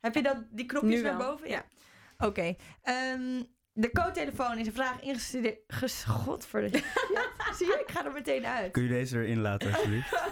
[0.00, 1.48] Heb je dat, die knopjes Nu naar boven?
[1.48, 1.64] Ja.
[2.18, 2.54] Oké.
[2.82, 5.58] Ehm, de code-telefoon is een vraag ingestudeerd.
[5.66, 6.78] Ges- Godverdomme.
[7.14, 8.72] Ja, zie je, ik ga er meteen uit.
[8.72, 10.22] Kun je deze erin laten, alsjeblieft?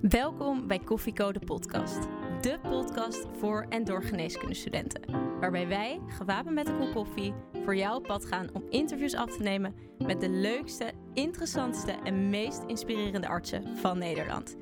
[0.20, 1.98] Welkom bij Koffiecode Podcast.
[2.40, 5.02] De podcast voor en door geneeskundestudenten.
[5.40, 7.34] Waarbij wij, gewapend met een kop koffie,
[7.64, 12.30] voor jou op pad gaan om interviews af te nemen met de leukste, interessantste en
[12.30, 14.56] meest inspirerende artsen van Nederland.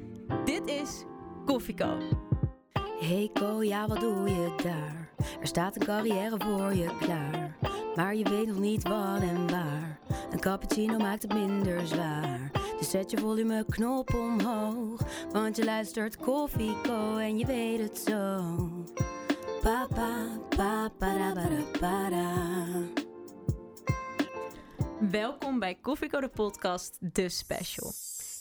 [0.45, 1.04] Dit is
[1.45, 1.98] Koffieko.
[3.01, 5.08] Hey Ko, ja wat doe je daar?
[5.41, 7.57] Er staat een carrière voor je klaar.
[7.95, 9.99] Maar je weet nog niet wat en waar.
[10.31, 12.50] Een cappuccino maakt het minder zwaar.
[12.79, 15.00] Dus zet je volumeknop omhoog.
[15.32, 18.44] Want je luistert Koffie Co en je weet het zo.
[19.63, 22.35] Pa pa pa pa da ba da ba da.
[25.11, 27.93] Welkom bij Koffieko de podcast, de special.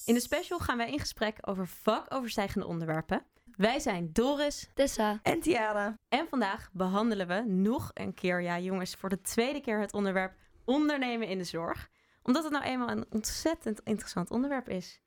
[0.05, 3.23] In de special gaan wij in gesprek over vakoverstijgende onderwerpen.
[3.59, 5.19] Wij zijn Doris Tessa.
[5.23, 5.99] En Tiara.
[6.09, 10.33] En vandaag behandelen we nog een keer, ja jongens, voor de tweede keer het onderwerp
[10.65, 11.89] ondernemen in de zorg.
[12.23, 15.01] Omdat het nou eenmaal een ontzettend interessant onderwerp is.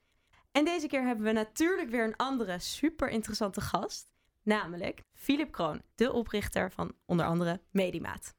[0.51, 4.13] En deze keer hebben we natuurlijk weer een andere super interessante gast.
[4.43, 8.35] Namelijk Philip Kroon, de oprichter van onder andere Medimaat.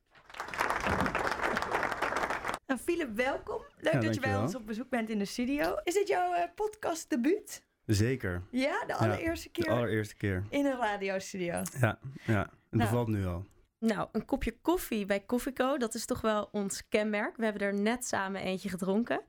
[2.68, 3.62] Nou, Philip, welkom.
[3.78, 5.76] Leuk Ja, dat je bij ons op bezoek bent in de studio.
[5.84, 7.64] Is dit jouw eh, podcast debuut?
[7.86, 8.42] Zeker.
[8.52, 10.44] Ja, de allereerste De keer allereerste keer.
[10.50, 11.62] in een radiostudio.
[11.80, 12.40] Ja, ja.
[12.40, 12.90] Het Nou.
[12.90, 13.46] bevalt nu al.
[13.80, 17.38] Nou, een kopje koffie bij Koffieco, dat is toch wel ons kenmerk.
[17.38, 19.22] We hebben er net samen eentje gedronken.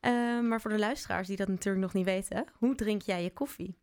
[0.00, 3.32] Eh, maar voor de luisteraars die dat natuurlijk nog niet weten, hoe drink jij je
[3.32, 3.78] koffie?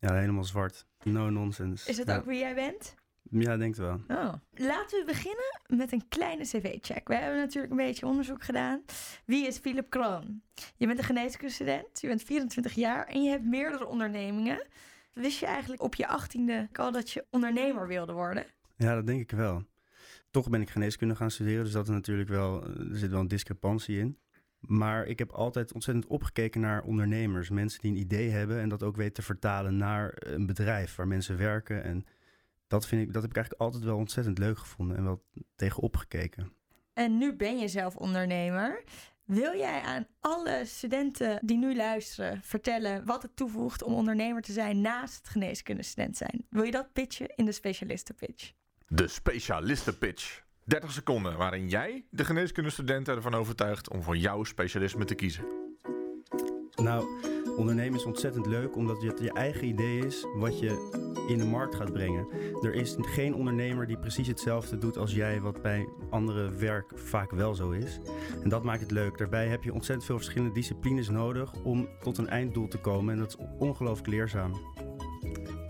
[0.00, 0.86] Ja, helemaal zwart.
[1.02, 1.90] No nonsense.
[1.90, 2.16] Is het ja.
[2.16, 2.94] ook wie jij bent?
[3.30, 4.00] Ja, denk het wel.
[4.08, 4.32] Oh.
[4.54, 7.08] Laten we beginnen met een kleine cv-check.
[7.08, 8.82] We hebben natuurlijk een beetje onderzoek gedaan.
[9.24, 10.42] Wie is Philip Kroon?
[10.76, 14.66] Je bent een geneeskundestudent, je bent 24 jaar en je hebt meerdere ondernemingen.
[15.12, 18.46] Wist je eigenlijk op je achttiende al dat je ondernemer wilde worden?
[18.76, 19.64] Ja, dat denk ik wel.
[20.30, 23.28] Toch ben ik geneeskunde gaan studeren, dus dat is natuurlijk wel, er zit wel een
[23.28, 24.18] discrepantie in.
[24.60, 27.50] Maar ik heb altijd ontzettend opgekeken naar ondernemers.
[27.50, 31.08] Mensen die een idee hebben en dat ook weten te vertalen naar een bedrijf waar
[31.08, 31.82] mensen werken.
[31.82, 32.04] En
[32.68, 35.24] dat, vind ik, dat heb ik eigenlijk altijd wel ontzettend leuk gevonden en wel
[35.56, 36.52] tegenop gekeken.
[36.92, 38.84] En nu ben je zelf ondernemer.
[39.24, 44.52] Wil jij aan alle studenten die nu luisteren vertellen wat het toevoegt om ondernemer te
[44.52, 46.46] zijn naast het geneeskundestudent zijn?
[46.50, 48.52] Wil je dat pitchen in de specialistenpitch?
[48.86, 50.42] De specialistenpitch.
[50.64, 55.44] 30 seconden waarin jij de geneeskundestudenten ervan overtuigt om voor jouw specialisme te kiezen.
[56.74, 57.06] Nou,
[57.58, 61.74] ondernemen is ontzettend leuk omdat het je eigen idee is wat je in de markt
[61.74, 62.28] gaat brengen.
[62.62, 67.30] Er is geen ondernemer die precies hetzelfde doet als jij, wat bij andere werk vaak
[67.30, 67.98] wel zo is.
[68.42, 69.18] En dat maakt het leuk.
[69.18, 73.12] Daarbij heb je ontzettend veel verschillende disciplines nodig om tot een einddoel te komen.
[73.14, 74.52] En dat is ongelooflijk leerzaam.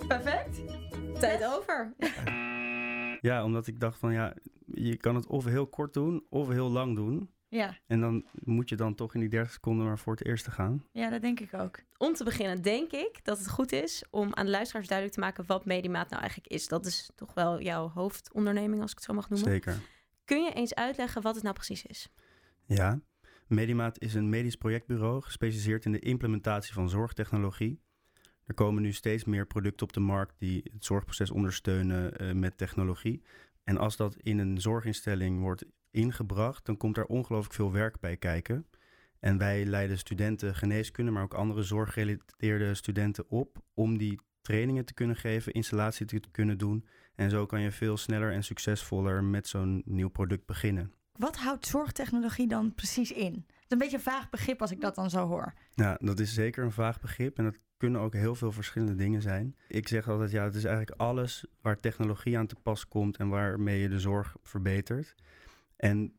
[0.08, 0.62] Perfect.
[1.18, 1.94] Tijd over.
[3.20, 4.34] Ja, omdat ik dacht van ja,
[4.66, 7.30] je kan het of heel kort doen of heel lang doen.
[7.50, 10.50] Ja, En dan moet je dan toch in die 30 seconden maar voor het eerste
[10.50, 10.84] gaan.
[10.92, 11.80] ja, dat denk ik ook.
[11.96, 15.24] Om te beginnen denk ik dat het goed is om aan de luisteraars duidelijk te
[15.24, 16.68] maken wat Medimaat nou eigenlijk is.
[16.68, 19.50] Dat is toch wel jouw hoofdonderneming, als ik het zo mag noemen.
[19.50, 19.80] Zeker.
[20.24, 22.08] Kun je eens uitleggen wat het nou precies is?
[22.64, 23.00] Ja,
[23.48, 27.80] Medimaat is een medisch projectbureau gespecialiseerd in de implementatie van zorgtechnologie.
[28.44, 32.58] Er komen nu steeds meer producten op de markt die het zorgproces ondersteunen eh, met
[32.58, 33.22] technologie.
[33.64, 38.16] En als dat in een zorginstelling wordt ingebracht, dan komt er ongelooflijk veel werk bij
[38.16, 38.66] kijken.
[39.20, 44.94] En wij leiden studenten geneeskunde, maar ook andere zorggerelateerde studenten op om die trainingen te
[44.94, 46.86] kunnen geven, installatie te kunnen doen.
[47.14, 50.92] En zo kan je veel sneller en succesvoller met zo'n nieuw product beginnen.
[51.12, 53.32] Wat houdt zorgtechnologie dan precies in?
[53.32, 55.54] Het is een beetje een vaag begrip als ik dat dan zo hoor.
[55.74, 59.22] Ja, dat is zeker een vaag begrip en dat kunnen ook heel veel verschillende dingen
[59.22, 59.56] zijn.
[59.68, 63.28] Ik zeg altijd, ja, het is eigenlijk alles waar technologie aan te pas komt en
[63.28, 65.14] waarmee je de zorg verbetert.
[65.78, 66.12] En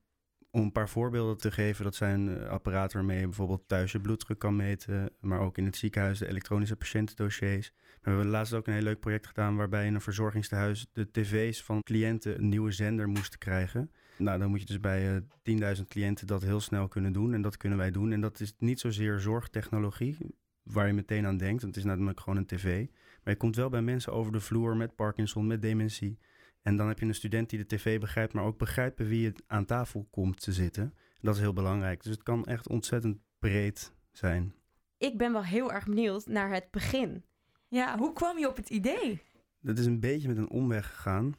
[0.51, 3.99] om een paar voorbeelden te geven, dat zijn eh, apparaten waarmee je bijvoorbeeld thuis je
[3.99, 7.71] bloeddruk kan meten, maar ook in het ziekenhuis de elektronische patiëntendossiers.
[8.01, 11.63] We hebben laatst ook een heel leuk project gedaan waarbij in een verzorgingstehuis de tv's
[11.63, 13.91] van cliënten een nieuwe zender moesten krijgen.
[14.17, 17.33] Nou, dan moet je dus bij eh 10.000 cliënten dat heel snel kunnen doen.
[17.33, 18.11] En dat kunnen wij doen.
[18.11, 20.17] En dat is niet zozeer zorgtechnologie,
[20.63, 21.61] waar je meteen aan denkt.
[21.61, 22.85] Want het is namelijk gewoon een tv.
[23.23, 26.19] Maar je komt wel bij mensen over de vloer met Parkinson, met dementie.
[26.61, 29.25] En dan heb je een student die de tv begrijpt, maar ook begrijpt bij wie
[29.25, 30.93] het aan tafel komt te zitten.
[31.21, 32.03] Dat is heel belangrijk.
[32.03, 34.53] Dus het kan echt ontzettend breed zijn.
[34.97, 37.23] Ik ben wel heel erg benieuwd naar het begin.
[37.67, 39.21] Ja, hoe kwam je op het idee?
[39.61, 41.35] Dat is een beetje met een omweg gegaan.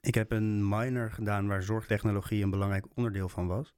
[0.00, 3.74] Ik heb een minor gedaan waar zorgtechnologie een belangrijk onderdeel van was.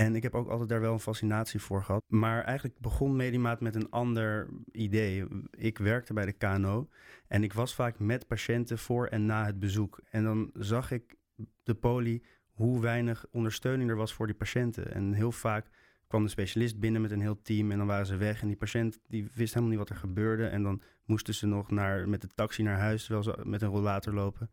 [0.00, 2.02] En ik heb ook altijd daar wel een fascinatie voor gehad.
[2.06, 5.26] Maar eigenlijk begon Medimaat met een ander idee.
[5.50, 6.88] Ik werkte bij de KNO
[7.26, 10.00] en ik was vaak met patiënten voor en na het bezoek.
[10.10, 11.16] En dan zag ik
[11.62, 14.94] de poli hoe weinig ondersteuning er was voor die patiënten.
[14.94, 15.66] En heel vaak
[16.06, 18.40] kwam de specialist binnen met een heel team en dan waren ze weg.
[18.40, 20.46] En die patiënt die wist helemaal niet wat er gebeurde.
[20.46, 23.68] En dan moesten ze nog naar, met de taxi naar huis terwijl ze met een
[23.68, 24.50] rollator lopen.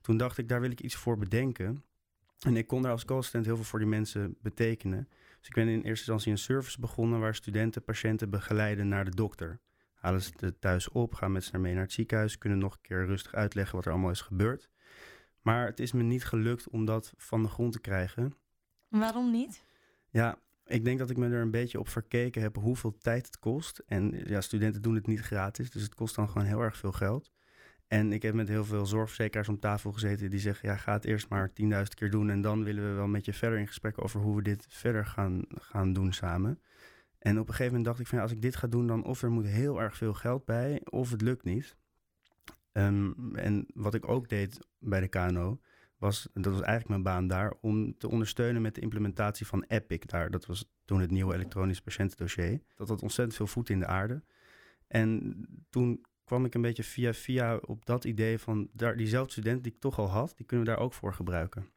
[0.00, 1.84] Toen dacht ik, daar wil ik iets voor bedenken.
[2.40, 5.08] En ik kon daar als co-assistent heel veel voor die mensen betekenen.
[5.38, 9.14] Dus ik ben in eerste instantie een service begonnen waar studenten patiënten begeleiden naar de
[9.14, 9.60] dokter.
[9.94, 12.72] Halen ze het thuis op, gaan met ze naar mee naar het ziekenhuis, kunnen nog
[12.72, 14.70] een keer rustig uitleggen wat er allemaal is gebeurd.
[15.40, 18.34] Maar het is me niet gelukt om dat van de grond te krijgen.
[18.88, 19.64] Waarom niet?
[20.10, 23.38] Ja, ik denk dat ik me er een beetje op verkeken heb hoeveel tijd het
[23.38, 23.82] kost.
[23.86, 26.92] En ja, studenten doen het niet gratis, dus het kost dan gewoon heel erg veel
[26.92, 27.30] geld.
[27.90, 31.04] En ik heb met heel veel zorgverzekeraars om tafel gezeten die zeggen: ja, ga het
[31.04, 31.64] eerst maar 10.000
[31.94, 32.30] keer doen.
[32.30, 35.06] En dan willen we wel met je verder in gesprek over hoe we dit verder
[35.06, 36.60] gaan, gaan doen samen.
[37.18, 39.04] En op een gegeven moment dacht ik: van ja, als ik dit ga doen, dan
[39.04, 41.76] of er moet heel erg veel geld bij, of het lukt niet.
[42.72, 45.60] Ehm, en wat ik ook deed bij de KNO,
[45.98, 50.06] was, dat was eigenlijk mijn baan daar, om te ondersteunen met de implementatie van Epic
[50.06, 50.30] daar.
[50.30, 52.62] Dat was toen het nieuwe elektronisch patiëntendossier.
[52.74, 54.22] Dat had ontzettend veel voet in de aarde.
[54.86, 59.62] En toen kwam ik een beetje via via op dat idee van daar, diezelfde student
[59.62, 61.68] die ik toch al had, die kunnen we daar ook voor gebruiken.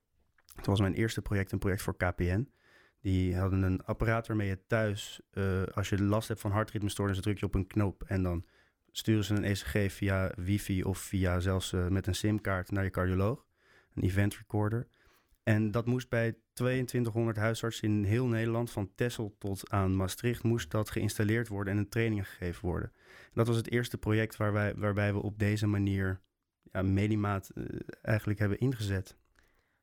[0.56, 2.50] Het was mijn eerste project, een project voor KPN.
[3.02, 7.40] Die hadden een apparaat waarmee je thuis, uh, als je last hebt van hartritmestoornissen, druk
[7.40, 8.46] je op een knop en dan
[8.92, 12.90] sturen ze een ECG via wifi of via zelfs uh, met een simkaart naar je
[12.90, 13.46] cardioloog.
[13.96, 14.88] Een event recorder.
[15.44, 20.72] En dat moest bij 2200 huisartsen in heel Nederland, van Texel tot aan Maastricht, moest
[20.72, 22.92] dat geïnstalleerd worden en een training gegeven worden.
[23.34, 26.22] Dat was het eerste project waar wij, waarbij we op deze manier
[26.72, 27.66] ja, Medimaat uh,
[28.02, 29.18] eigenlijk hebben ingezet.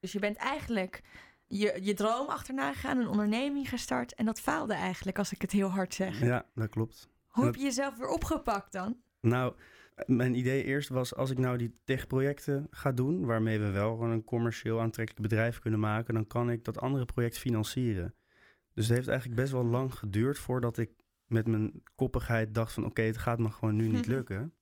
[0.01, 1.03] Dus je bent eigenlijk
[1.47, 5.51] je, je droom achterna gegaan, een onderneming gestart en dat faalde eigenlijk, als ik het
[5.51, 6.21] heel hard zeg.
[6.21, 7.09] Ja, dat klopt.
[7.27, 8.97] Hoe heb je jezelf weer opgepakt dan?
[9.21, 9.55] Nou,
[10.07, 14.11] mijn idee eerst was, als ik nou die tech-projecten ga doen, waarmee we wel gewoon
[14.11, 18.15] een commercieel aantrekkelijk bedrijf kunnen maken, dan kan ik dat andere project financieren.
[18.75, 20.91] Dus het heeft eigenlijk best wel lang geduurd voordat ik
[21.27, 24.53] met mijn koppigheid dacht van oké, het gaat me gewoon nu niet lukken.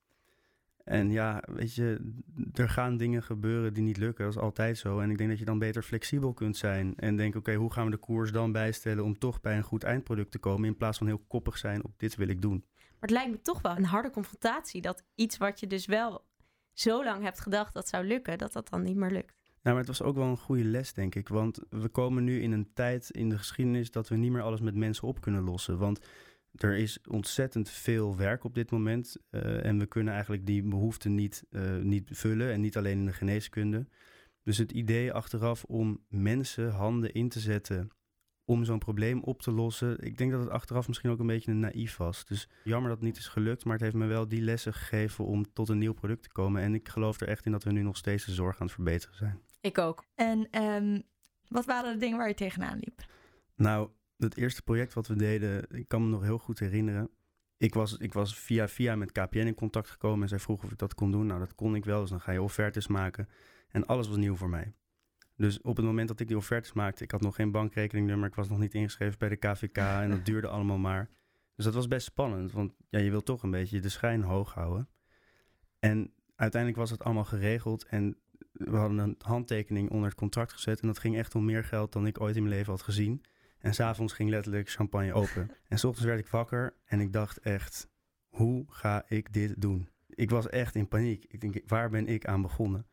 [0.83, 2.13] En ja, weet je,
[2.53, 4.25] er gaan dingen gebeuren die niet lukken.
[4.25, 4.99] Dat is altijd zo.
[4.99, 6.95] En ik denk dat je dan beter flexibel kunt zijn.
[6.95, 9.83] En denk, oké, hoe gaan we de koers dan bijstellen om toch bij een goed
[9.83, 10.67] eindproduct te komen.
[10.67, 12.65] In plaats van heel koppig zijn op dit wil ik doen.
[12.99, 14.81] Maar het lijkt me toch wel een harde confrontatie.
[14.81, 16.25] Dat iets wat je dus wel
[16.73, 19.37] zo lang hebt gedacht dat zou lukken, dat dat dan niet meer lukt.
[19.45, 21.27] Nou, maar het was ook wel een goede les, denk ik.
[21.27, 24.59] Want we komen nu in een tijd in de geschiedenis dat we niet meer alles
[24.59, 25.77] met mensen op kunnen lossen.
[25.77, 26.05] Want
[26.55, 29.17] er is ontzettend veel werk op dit moment.
[29.31, 32.51] Uh, en we kunnen eigenlijk die behoeften niet, uh, niet vullen.
[32.51, 33.87] En niet alleen in de geneeskunde.
[34.43, 37.91] Dus het idee achteraf om mensen handen in te zetten
[38.49, 40.05] om zo'n probleem op te lossen.
[40.05, 42.25] Ik denk dat het achteraf misschien ook een beetje een naïef was.
[42.25, 45.25] Dus jammer dat het niet is gelukt, maar het heeft me wel die lessen gegeven
[45.25, 46.61] om tot een nieuw product te komen.
[46.61, 48.75] En ik geloof er echt in dat we nu nog steeds de zorg aan het
[48.75, 49.41] verbeteren zijn.
[49.61, 50.03] Ik ook.
[50.15, 51.03] En um,
[51.47, 53.05] wat waren de dingen waar je tegenaan liep?
[53.55, 57.09] Nou, het eerste project wat we deden, ik kan me nog heel goed herinneren.
[57.57, 60.71] Ik was, ik was via via met KPN in contact gekomen en zij vroeg of
[60.71, 61.25] ik dat kon doen.
[61.25, 63.29] Nou, dat kon ik wel, dus dan ga je offertes maken.
[63.69, 64.73] En alles was nieuw voor mij.
[65.39, 68.35] Dus op het moment dat ik die offertes maakte, ik had nog geen bankrekeningnummer, ik
[68.35, 71.09] was nog niet ingeschreven bij de KVK en dat duurde allemaal maar.
[71.55, 74.53] Dus dat was best spannend, want ja, je wil toch een beetje de schijn hoog
[74.53, 74.89] houden.
[75.79, 78.17] En uiteindelijk was het allemaal geregeld en
[78.51, 81.93] we hadden een handtekening onder het contract gezet en dat ging echt om meer geld
[81.93, 83.23] dan ik ooit in mijn leven had gezien.
[83.59, 85.51] En s'avonds ging letterlijk champagne open.
[85.67, 87.89] En s ochtends werd ik wakker en ik dacht echt,
[88.27, 89.89] hoe ga ik dit doen?
[90.07, 91.25] Ik was echt in paniek.
[91.27, 92.87] Ik denk, waar ben ik aan begonnen?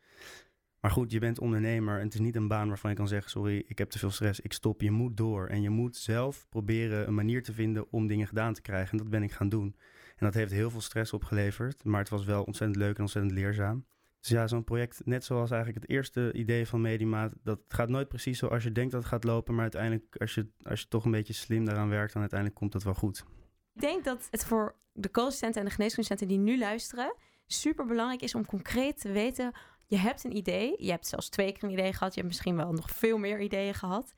[0.87, 3.31] Maar goed, je bent ondernemer en het is niet een baan waarvan je kan zeggen:
[3.31, 4.81] Sorry, ik heb te veel stress, ik stop.
[4.81, 5.47] Je moet door.
[5.47, 8.91] En je moet zelf proberen een manier te vinden om dingen gedaan te krijgen.
[8.91, 9.75] En dat ben ik gaan doen.
[10.07, 13.33] En dat heeft heel veel stress opgeleverd, maar het was wel ontzettend leuk en ontzettend
[13.33, 13.85] leerzaam.
[14.19, 18.07] Dus ja, zo'n project, net zoals eigenlijk het eerste idee van Medimaat, dat gaat nooit
[18.07, 19.53] precies zoals je denkt dat het gaat lopen.
[19.53, 22.71] Maar uiteindelijk, als je, als je toch een beetje slim daaraan werkt, dan uiteindelijk komt
[22.71, 23.25] dat wel goed.
[23.73, 27.15] Ik denk dat het voor de co-assistenten en de geneeskundestudenten die nu luisteren,
[27.47, 29.53] super belangrijk is om concreet te weten
[29.87, 30.75] je hebt een idee.
[30.77, 32.13] Je hebt zelfs twee keer een idee gehad.
[32.13, 34.15] Je hebt misschien wel nog veel meer ideeën gehad.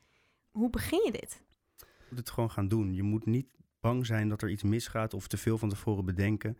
[0.51, 1.43] Hoe begin je dit?
[1.77, 2.93] Je moet het gewoon gaan doen.
[2.93, 3.47] Je moet niet
[3.79, 6.57] bang zijn dat er iets misgaat of te veel van tevoren bedenken.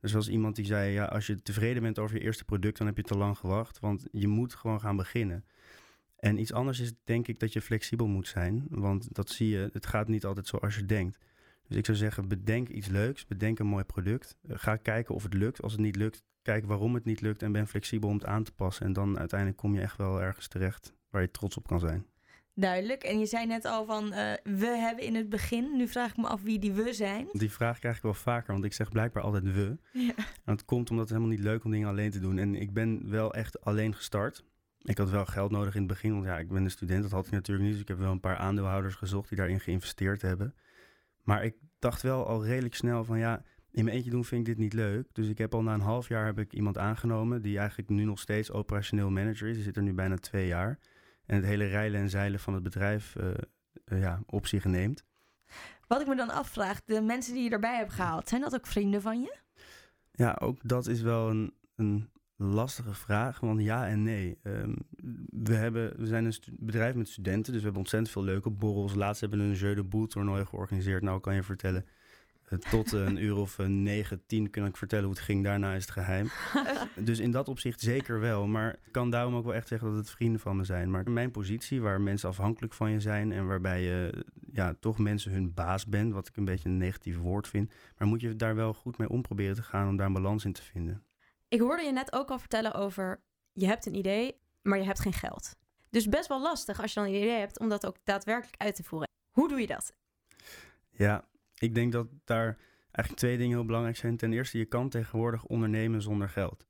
[0.00, 2.86] Er was iemand die zei, ja, als je tevreden bent over je eerste product, dan
[2.86, 3.78] heb je te lang gewacht.
[3.78, 5.44] Want je moet gewoon gaan beginnen.
[6.16, 8.66] En iets anders is denk ik dat je flexibel moet zijn.
[8.68, 11.18] Want dat zie je, het gaat niet altijd zoals je denkt.
[11.68, 14.36] Dus ik zou zeggen, bedenk iets leuks, bedenk een mooi product.
[14.48, 15.62] Ga kijken of het lukt.
[15.62, 18.44] Als het niet lukt, kijk waarom het niet lukt en ben flexibel om het aan
[18.44, 18.86] te passen.
[18.86, 22.06] En dan uiteindelijk kom je echt wel ergens terecht waar je trots op kan zijn.
[22.54, 23.02] Duidelijk.
[23.02, 25.76] En je zei net al van eh, we hebben in het begin.
[25.76, 27.28] Nu vraag ik me af wie die we zijn.
[27.32, 29.76] Die vraag krijg ik wel vaker, want ik zeg blijkbaar altijd we.
[29.92, 30.14] Ja.
[30.16, 32.38] En dat komt omdat het helemaal niet leuk om dingen alleen te doen.
[32.38, 34.44] En ik ben wel echt alleen gestart.
[34.82, 37.02] Ik had wel geld nodig in het begin, want ja, ik ben een student.
[37.02, 37.72] Dat had ik natuurlijk niet.
[37.72, 40.54] Dus ik heb wel een paar aandeelhouders gezocht die daarin geïnvesteerd hebben.
[41.22, 44.46] Maar ik dacht wel al redelijk snel van ja, in mijn eentje doen vind ik
[44.46, 45.06] dit niet leuk.
[45.12, 48.04] Dus ik heb al na een half jaar heb ik iemand aangenomen die eigenlijk nu
[48.04, 49.54] nog steeds operationeel manager is.
[49.54, 50.78] Die zit er nu bijna twee jaar.
[51.26, 53.30] En het hele rijlen en zeilen van het bedrijf eh,
[53.84, 55.04] eh, ja, op zich neemt.
[55.86, 58.66] Wat ik me dan afvraag, de mensen die je erbij hebt gehaald, zijn dat ook
[58.66, 59.36] vrienden van je?
[60.12, 62.10] Ja, ook dat is wel een, een
[62.42, 64.38] lastige vraag, want ja en nee.
[64.42, 64.74] Ehm,
[65.30, 68.94] we, hebben, we zijn een bedrijf met studenten, dus we hebben ontzettend veel leuke borrels.
[68.94, 71.02] Laatst hebben we een Jeu de Boel toernooi georganiseerd.
[71.02, 71.84] Nou kan je vertellen,
[72.52, 75.44] eh, tot een uur of eh, negen, tien kan ik vertellen hoe het ging.
[75.44, 76.28] Daarna is het geheim.
[77.04, 78.46] Dus in dat opzicht zeker wel.
[78.46, 80.90] Maar ik kan daarom ook wel echt zeggen dat het vrienden van me zijn.
[80.90, 83.32] Maar mijn positie, waar mensen afhankelijk van je zijn...
[83.32, 86.12] en waarbij je ja, toch mensen hun baas bent...
[86.12, 87.72] wat ik een beetje een negatief woord vind...
[87.98, 89.88] maar moet je daar wel goed mee om proberen te gaan...
[89.88, 91.02] om daar een balans in te vinden.
[91.52, 95.00] Ik hoorde je net ook al vertellen over je hebt een idee, maar je hebt
[95.00, 95.56] geen geld.
[95.90, 98.74] Dus best wel lastig als je dan een idee hebt om dat ook daadwerkelijk uit
[98.74, 99.08] te voeren.
[99.30, 99.96] Hoe doe je dat?
[100.90, 102.58] Ja, ik denk dat daar
[102.90, 104.16] eigenlijk twee dingen heel belangrijk zijn.
[104.16, 106.66] Ten eerste, je kan tegenwoordig ondernemen zonder geld.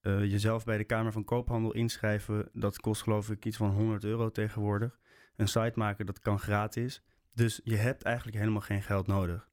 [0.00, 4.04] Eh, jezelf bij de Kamer van Koophandel inschrijven, dat kost geloof ik iets van 100
[4.04, 4.98] euro tegenwoordig.
[5.36, 7.02] Een site maken, dat kan gratis.
[7.32, 9.48] Dus je hebt eigenlijk helemaal geen geld nodig.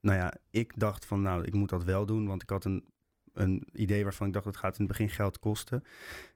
[0.00, 2.94] Nou ja, ik dacht van nou, ik moet dat wel doen, want ik had een,
[3.36, 5.84] een idee waarvan ik dacht dat gaat in het begin geld kosten.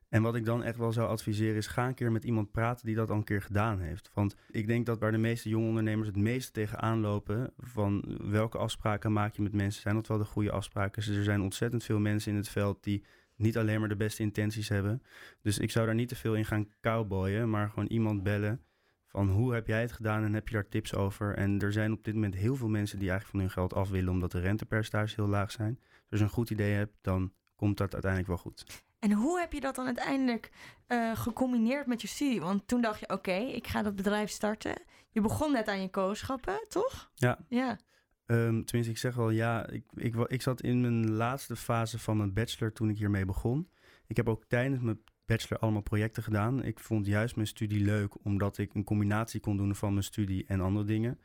[0.09, 2.87] En wat ik dan echt wel zou adviseren is, ga een keer met iemand praten
[2.87, 4.11] die dat al een keer gedaan heeft.
[4.15, 8.59] Want ik denk dat waar de meeste jonge ondernemers het meeste tegenaan lopen, van welke
[8.59, 11.03] afspraken maak je met mensen, zijn dat wel de goede afspraken?
[11.03, 13.05] Dus er zijn ontzettend veel mensen in het veld die
[13.37, 15.03] niet alleen maar de beste intenties hebben.
[15.43, 18.61] Dus ik zou daar niet te veel in gaan cowboyen, maar gewoon iemand bellen
[19.07, 21.35] van hoe heb jij het gedaan en heb je daar tips over?
[21.35, 23.91] En er zijn op dit moment heel veel mensen die eigenlijk van hun geld af
[23.91, 25.79] willen omdat de rentepercentages heel laag zijn.
[26.11, 28.85] Dus als je een goed idee hebt, dan komt dat uiteindelijk wel goed.
[28.99, 30.51] En hoe heb je dat dan uiteindelijk
[30.87, 32.41] eh, gecombineerd met je studie?
[32.41, 34.83] Want toen dacht je, oké, ik ga dat bedrijf starten.
[35.11, 37.11] Je begon net aan je kooschappen, toch?
[37.15, 37.39] Ja.
[37.49, 37.79] Ja.
[38.27, 39.67] Ehm, tenminste, ik zeg wel ja.
[39.69, 43.71] Ik, ik, ik zat in mijn laatste fase van mijn bachelor toen ik hiermee begon.
[44.07, 46.63] Ik heb ook tijdens mijn bachelor allemaal projecten gedaan.
[46.65, 50.45] Ik vond juist mijn studie leuk, omdat ik een combinatie kon doen van mijn studie
[50.47, 51.19] en andere dingen.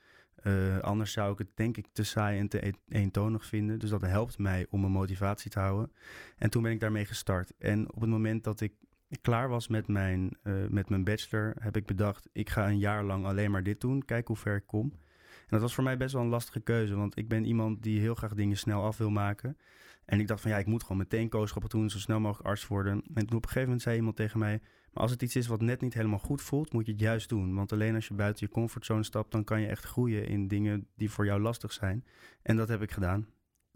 [0.45, 3.79] Eh, anders zou ik het denk ik te saai en te e- eentonig vinden.
[3.79, 5.91] Dus dat helpt mij om mijn motivatie te houden.
[6.37, 7.51] En toen ben ik daarmee gestart.
[7.57, 8.73] En op het moment dat ik
[9.21, 13.03] klaar was met mijn, eh, met mijn bachelor, heb ik bedacht: ik ga een jaar
[13.03, 14.05] lang alleen maar dit doen.
[14.05, 14.91] Kijk hoe ver ik kom.
[15.39, 17.99] En dat was voor mij best wel een lastige keuze, want ik ben iemand die
[17.99, 19.57] heel graag dingen snel af wil maken.
[20.05, 22.67] En ik dacht van ja, ik moet gewoon meteen kooschappen doen, zo snel mogelijk arts
[22.67, 23.03] worden.
[23.13, 24.61] En toen op een gegeven moment zei iemand tegen mij,
[24.95, 27.29] maar als het iets is wat net niet helemaal goed voelt, moet je het juist
[27.29, 27.55] doen.
[27.55, 30.87] Want alleen als je buiten je comfortzone stapt, dan kan je echt groeien in dingen
[30.95, 32.05] die voor jou lastig zijn.
[32.41, 33.27] En dat heb ik gedaan.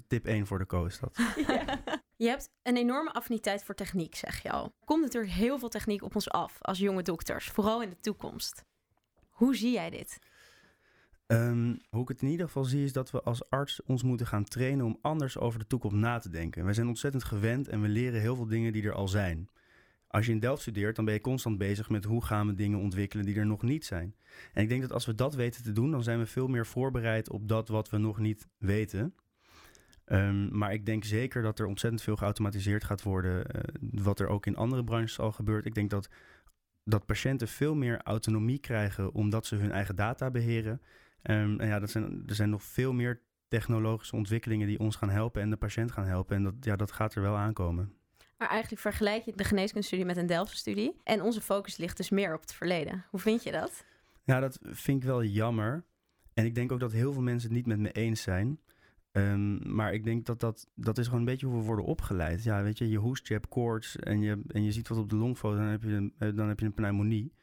[0.08, 1.18] Tip 1 voor de co is dat.
[2.24, 4.64] Je hebt een enorme affiniteit voor techniek, zeg je al.
[4.64, 8.00] Er komt natuurlijk heel veel techniek op ons af als jonge dokters, vooral in de
[8.00, 8.66] toekomst.
[9.30, 10.20] Hoe zie jij dit?
[11.26, 14.28] Ehm, hoe ik het in ieder geval zie is dat we als arts ons moeten
[14.28, 16.64] gaan trainen om anders over de toekomst na te denken.
[16.64, 19.50] Wij zijn ontzettend gewend en we leren heel veel dingen die er al zijn.
[20.12, 22.80] Als je in Delft studeert, dan ben je constant bezig met hoe gaan we dingen
[22.80, 24.16] ontwikkelen die er nog niet zijn.
[24.54, 26.66] En ik denk dat als we dat weten te doen, dan zijn we veel meer
[26.66, 29.16] voorbereid op dat wat we nog niet weten.
[30.06, 33.62] Ehm, maar ik denk zeker dat er ontzettend veel geautomatiseerd gaat worden, eh,
[33.92, 35.66] wat er ook in andere branches al gebeurt.
[35.66, 36.10] Ik denk dat,
[36.84, 40.82] dat patiënten veel meer autonomie krijgen omdat ze hun eigen data beheren.
[41.22, 45.10] Ehm, en ja, dat zijn, er zijn nog veel meer technologische ontwikkelingen die ons gaan
[45.10, 46.36] helpen en de patiënt gaan helpen.
[46.36, 47.99] En dat, ja, dat gaat er wel aankomen.
[48.40, 50.96] Maar eigenlijk vergelijk je de geneeskundestudie met een Delft-studie.
[51.04, 53.06] En onze focus ligt dus meer op het verleden.
[53.10, 53.86] Hoe vind je dat?
[54.24, 55.84] Ja, dat vind ik wel jammer.
[56.34, 58.60] En ik denk ook dat heel veel mensen het niet met me eens zijn.
[59.12, 62.44] Ehm, maar ik denk dat, dat dat is gewoon een beetje hoe we worden opgeleid.
[62.44, 65.10] Ja, weet je, je hoest, je hebt koorts en je, en je ziet wat op
[65.10, 67.34] de longfoto, dan heb je een, eh, dan heb je een pneumonie.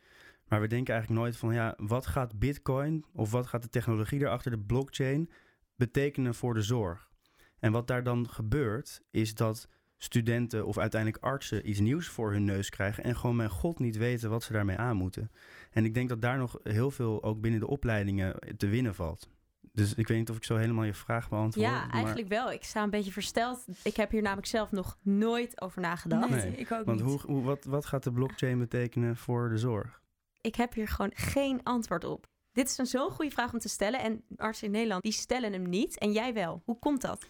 [0.48, 4.18] Maar we denken eigenlijk nooit van, ja, wat gaat bitcoin of wat gaat de technologie
[4.18, 5.30] daarachter, de blockchain,
[5.76, 7.10] betekenen voor de zorg?
[7.58, 12.44] En wat daar dan gebeurt, is dat studenten of uiteindelijk artsen iets nieuws voor hun
[12.44, 15.30] neus krijgen en gewoon mijn god niet weten wat ze daarmee aan moeten.
[15.70, 19.28] En ik denk dat daar nog heel veel ook binnen de opleidingen te winnen valt.
[19.72, 21.66] Dus ik weet niet of ik zo helemaal je vraag beantwoord.
[21.66, 22.52] Ja, maar- eigenlijk wel.
[22.52, 23.64] Ik sta een beetje versteld.
[23.82, 26.30] Ik heb hier namelijk zelf nog nooit over nagedacht.
[26.30, 27.08] Nee, Nee, ik ook Want niet.
[27.10, 30.00] hoe, hoe, wat, wat gaat de blockchain betekenen voor de zorg?
[30.40, 32.26] Ik heb hier gewoon geen antwoord op.
[32.52, 34.00] Dit is een zo'n goede vraag om te stellen.
[34.00, 35.98] En artsen in Nederland, die stellen hem niet.
[35.98, 36.62] En jij wel.
[36.64, 37.26] Hoe komt dat?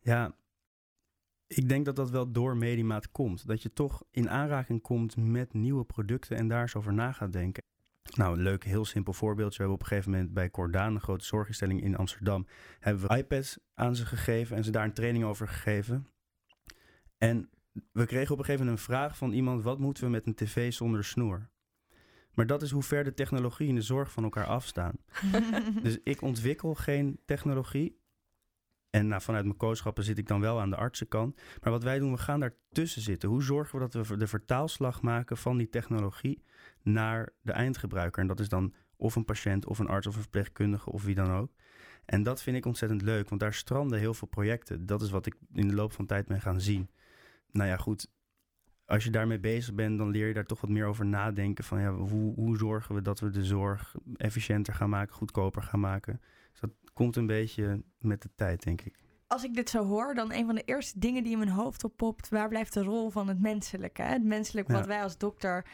[0.00, 0.34] Ja,
[1.54, 3.46] ik denk dat dat wel door Medimaat komt.
[3.46, 7.32] Dat je toch in aanraking komt met nieuwe producten en daar eens over na gaat
[7.32, 7.62] denken.
[8.16, 9.56] Nou, een leuk, heel simpel voorbeeldje.
[9.56, 12.46] We hebben op een gegeven moment bij Cordaan, een grote zorginstelling in Amsterdam,
[12.80, 16.06] hebben we iPads aan ze gegeven en ze daar een training over gegeven.
[17.18, 17.50] En
[17.92, 20.34] we kregen op een gegeven moment een vraag van iemand: wat moeten we met een
[20.34, 21.50] tv zonder snoer?
[22.34, 24.94] Maar dat is hoe ver de technologie en de zorg van elkaar afstaan.
[25.82, 28.00] dus ik ontwikkel geen technologie.
[28.92, 31.40] En nou, vanuit mijn kooschappen zit ik dan wel aan de artsenkant.
[31.60, 33.28] Maar wat wij doen, we gaan daartussen zitten.
[33.28, 36.42] Hoe zorgen we dat we de vertaalslag maken van die technologie
[36.82, 38.22] naar de eindgebruiker?
[38.22, 41.14] En dat is dan of een patiënt, of een arts, of een verpleegkundige, of wie
[41.14, 41.52] dan ook.
[42.04, 44.86] En dat vind ik ontzettend leuk, want daar stranden heel veel projecten.
[44.86, 46.90] Dat is wat ik in de loop van tijd ben gaan zien.
[47.50, 48.10] Nou ja, goed.
[48.84, 51.64] Als je daarmee bezig bent, dan leer je daar toch wat meer over nadenken.
[51.64, 55.80] Van ja, hoe, hoe zorgen we dat we de zorg efficiënter gaan maken, goedkoper gaan
[55.80, 56.20] maken.
[56.92, 59.00] Komt een beetje met de tijd, denk ik.
[59.26, 61.84] Als ik dit zo hoor, dan een van de eerste dingen die in mijn hoofd
[61.84, 64.02] oppopt, waar blijft de rol van het menselijke?
[64.02, 64.12] Hè?
[64.12, 65.66] Het menselijke wat wij als dokter,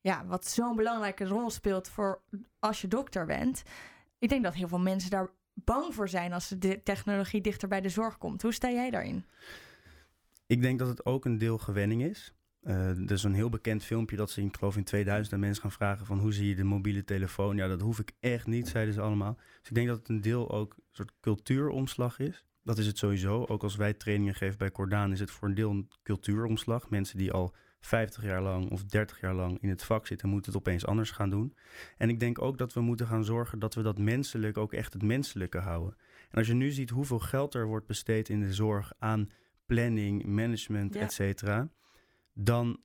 [0.00, 2.22] ja, wat zo'n belangrijke rol speelt voor
[2.58, 3.62] als je dokter bent.
[4.18, 7.80] Ik denk dat heel veel mensen daar bang voor zijn als de technologie dichter bij
[7.80, 8.42] de zorg komt.
[8.42, 9.24] Hoe sta jij daarin?
[10.46, 12.34] Ik denk dat het ook een deel gewenning is.
[12.60, 15.40] Eh er is een heel bekend filmpje dat ze, in, ik geloof in 2000, aan
[15.40, 17.56] mensen gaan vragen van hoe zie je de mobiele telefoon?
[17.56, 19.34] Ja, dat hoef ik echt niet, zeiden ze allemaal.
[19.60, 22.44] Dus ik denk dat het een deel ook een soort cultuuromslag is.
[22.62, 23.44] Dat is het sowieso.
[23.44, 26.90] Ook als wij trainingen geven bij Cordaan is het voor een deel een cultuuromslag.
[26.90, 30.52] Mensen die al 50 jaar lang of 30 jaar lang in het vak zitten, moeten
[30.52, 31.54] het opeens anders gaan doen.
[31.96, 34.92] En ik denk ook dat we moeten gaan zorgen dat we dat menselijk ook echt
[34.92, 35.96] het menselijke houden.
[36.30, 39.30] En als je nu ziet hoeveel geld er wordt besteed in de zorg aan
[39.66, 41.00] planning, management, Ja.
[41.00, 41.68] et cetera,
[42.40, 42.80] dan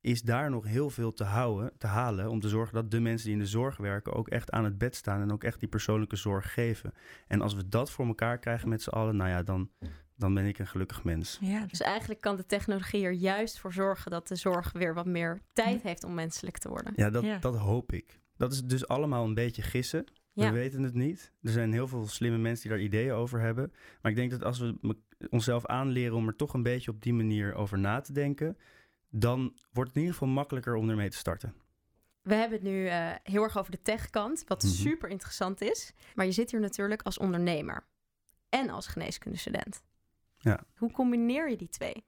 [0.00, 3.26] is daar nog heel veel te, houden, te halen om te zorgen dat de mensen
[3.26, 5.68] die in de zorg werken ook echt aan het bed staan en ook echt die
[5.68, 6.92] persoonlijke zorg geven.
[7.26, 9.70] En als we dat voor elkaar krijgen met z'n allen, nou ja, dan,
[10.16, 11.38] dan ben ik een gelukkig mens.
[11.40, 15.06] Ja, Dus eigenlijk kan de technologie er juist voor zorgen dat de zorg weer wat
[15.06, 16.92] meer tijd heeft om menselijk te worden.
[16.96, 17.38] Ja, dat, Ja.
[17.38, 18.18] dat hoop ik.
[18.36, 20.04] Dat is dus allemaal een beetje gissen.
[20.32, 20.50] Ja.
[20.52, 21.32] We weten het niet.
[21.42, 23.72] Er zijn heel veel slimme mensen die daar ideeën over hebben.
[24.02, 24.96] Maar ik denk dat als we
[25.30, 28.56] onszelf aanleren om er toch een beetje op die manier over na te denken,
[29.10, 29.40] dan
[29.72, 31.54] wordt het in ieder geval makkelijker om ermee te starten.
[32.22, 34.72] We hebben het nu eh, heel erg over de techkant, wat Mhm.
[34.72, 35.92] super interessant is.
[36.14, 37.86] Maar je zit hier natuurlijk als ondernemer
[38.48, 39.82] en als geneeskundestudent.
[40.38, 40.60] Ja.
[40.76, 42.04] Hoe combineer je die twee?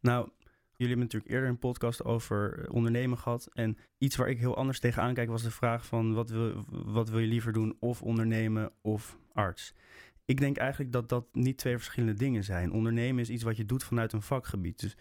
[0.00, 0.28] Nou,
[0.76, 3.48] jullie hebben natuurlijk eerder een podcast over eh, ondernemen gehad.
[3.52, 7.08] En iets waar ik heel anders tegenaan kijk was de vraag van wat wil, wat
[7.08, 9.74] wil je liever doen, of ondernemen of arts.
[10.24, 12.72] Ik denk eigenlijk dat dat niet twee verschillende dingen zijn.
[12.72, 14.80] Ondernemen is iets wat je doet vanuit een vakgebied.
[14.80, 14.96] Dus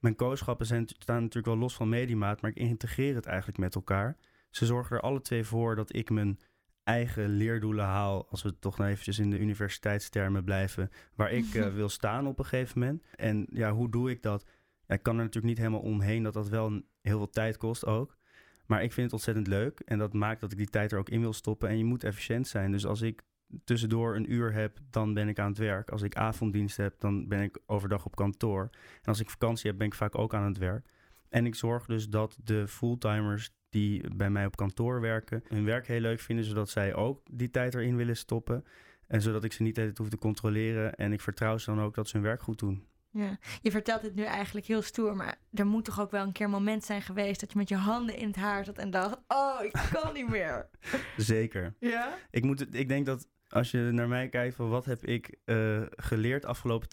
[0.00, 3.74] mijn kooschappen zijn, staan natuurlijk wel los van Medimaat, maar ik integreer het eigenlijk met
[3.74, 4.16] elkaar.
[4.50, 6.38] Ze zorgen er alle twee voor dat ik mijn
[6.82, 11.74] eigen leerdoelen haal, als we toch nou eventjes in de universiteitstermen blijven, waar ik eh,
[11.80, 13.02] wil staan op een gegeven moment.
[13.14, 14.44] En ja, hoe doe ik dat?
[14.86, 17.86] Ja, ik kan er natuurlijk niet helemaal omheen dat dat wel heel veel tijd kost
[17.86, 18.18] ook.
[18.66, 21.08] Maar ik vind het ontzettend leuk en dat maakt dat ik die tijd er ook
[21.08, 21.68] in wil stoppen.
[21.68, 22.72] En je moet efficiënt zijn.
[22.72, 23.22] Dus als ik
[23.64, 25.90] tussendoor een uur heb, dan ben ik aan het werk.
[25.90, 28.68] Als ik avonddienst heb, dan ben ik overdag op kantoor.
[28.72, 30.86] En als ik vakantie heb, ben ik vaak ook aan het werk.
[31.28, 35.86] En ik zorg dus dat de fulltimers die bij mij op kantoor werken, hun werk
[35.86, 38.64] heel leuk vinden, zodat zij ook die tijd erin willen stoppen.
[39.06, 40.94] En zodat ik ze niet altijd hoef te controleren.
[40.94, 42.88] En ik vertrouw ze dan ook dat ze hun werk goed doen.
[43.12, 46.32] Ja, je vertelt het nu eigenlijk heel stoer, maar er moet toch ook wel een
[46.32, 48.90] keer een moment zijn geweest dat je met je handen in het haar zat en
[48.90, 50.68] dacht: Oh, ik kan niet meer.
[51.16, 51.74] Zeker.
[51.80, 52.14] Ja?
[52.30, 55.82] Ik, moet, ik denk dat als je naar mij kijkt van wat heb ik eh,
[55.90, 56.88] geleerd afgelopen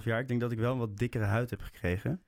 [0.00, 2.22] 2,5 jaar, ik denk dat ik wel een wat dikkere huid heb gekregen.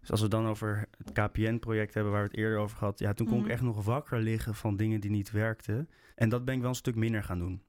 [0.00, 3.12] Dus als we dan over het KPN-project hebben waar we het eerder over gehad, ja,
[3.12, 3.44] toen kon Mhm.
[3.46, 5.88] ik echt nog wakker liggen van dingen die niet werkten.
[6.14, 7.62] En dat ben ik wel een stuk minder gaan doen.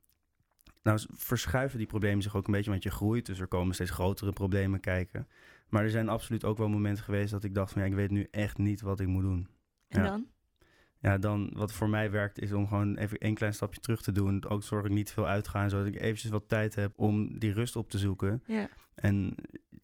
[0.83, 3.91] Nou, verschuiven die problemen zich ook een beetje, want je groeit, dus er komen steeds
[3.91, 5.27] grotere problemen kijken.
[5.69, 8.11] Maar er zijn absoluut ook wel momenten geweest dat ik dacht van ja, ik weet
[8.11, 9.47] nu echt niet wat ik moet doen.
[9.87, 10.07] En Ja.
[10.09, 10.25] dan?
[11.05, 14.11] Ja, dan wat voor mij werkt is om gewoon even één klein stapje terug te
[14.11, 14.45] doen.
[14.45, 17.53] Ook zorg ik niet te veel uitgaan, zodat ik eventjes wat tijd heb om die
[17.53, 18.43] rust op te zoeken.
[18.45, 18.69] Ja.
[18.95, 19.35] En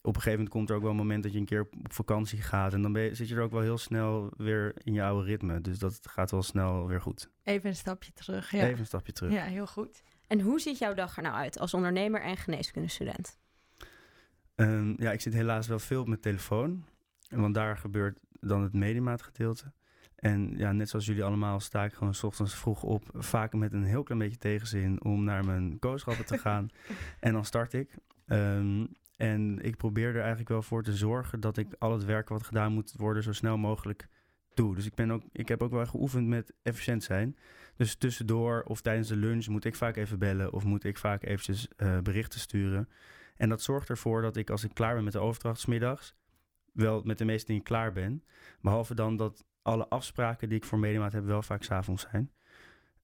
[0.02, 1.92] op een gegeven moment komt er ook wel een moment dat je een keer op
[1.92, 2.72] vakantie gaat.
[2.72, 5.26] En dan ben je, zit je er ook wel heel snel weer in je oude
[5.26, 5.60] ritme.
[5.60, 7.30] Dus dat gaat wel snel weer goed.
[7.42, 8.50] Even een stapje terug.
[8.50, 9.32] Ja, Even een stapje terug.
[9.32, 10.02] ja heel goed.
[10.26, 13.38] En hoe ziet jouw dag er nou uit als ondernemer en geneeskundestudent?
[14.54, 16.84] Ehm, ja, ik zit helaas wel veel op mijn telefoon.
[17.28, 19.72] Want daar gebeurt dan het medimaatgedeelte.
[20.22, 23.04] En ja, net zoals jullie allemaal sta ik gewoon 's ochtends vroeg op.
[23.14, 26.68] Vaak met een heel klein beetje tegenzin om naar mijn kooschappen te gaan.
[27.20, 27.96] en dan start ik.
[28.26, 32.28] Ehm, en ik probeer er eigenlijk wel voor te zorgen dat ik al het werk
[32.28, 34.08] wat gedaan moet worden zo snel mogelijk
[34.54, 34.74] doe.
[34.74, 37.36] Dus ik, ben ook, ik heb ook wel geoefend met efficiënt zijn.
[37.76, 41.24] Dus tussendoor of tijdens de lunch moet ik vaak even bellen of moet ik vaak
[41.24, 42.88] eventjes eh, berichten sturen.
[43.36, 46.14] En dat zorgt ervoor dat ik als ik klaar ben met de overdracht 's middags
[46.72, 48.24] wel met de meeste dingen klaar ben.
[48.60, 52.32] Behalve dan dat alle afspraken die ik voor Medimaat heb wel vaak s'avonds zijn.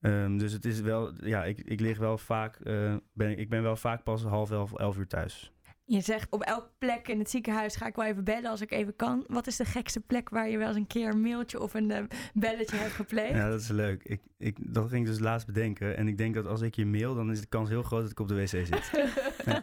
[0.00, 3.48] Ehm, dus het is wel, ja, ik, ik lig wel vaak, eh, ben, ik- ik
[3.48, 5.52] ben wel vaak pas half elf, elf uur thuis.
[5.84, 8.70] Je zegt op elke plek in het ziekenhuis ga ik wel even bellen als ik
[8.72, 9.24] even kan.
[9.26, 11.90] Wat is de gekste plek waar je wel eens een keer een mailtje of een
[11.90, 12.02] eh,
[12.34, 13.34] belletje hebt gepleegd?
[13.34, 14.02] Ja, dat is leuk.
[14.04, 15.96] Ik, ik, dat ging ik dus laatst bedenken.
[15.96, 18.10] En ik denk dat als ik je mail, dan is de kans heel groot dat
[18.10, 18.90] ik op de wc zit.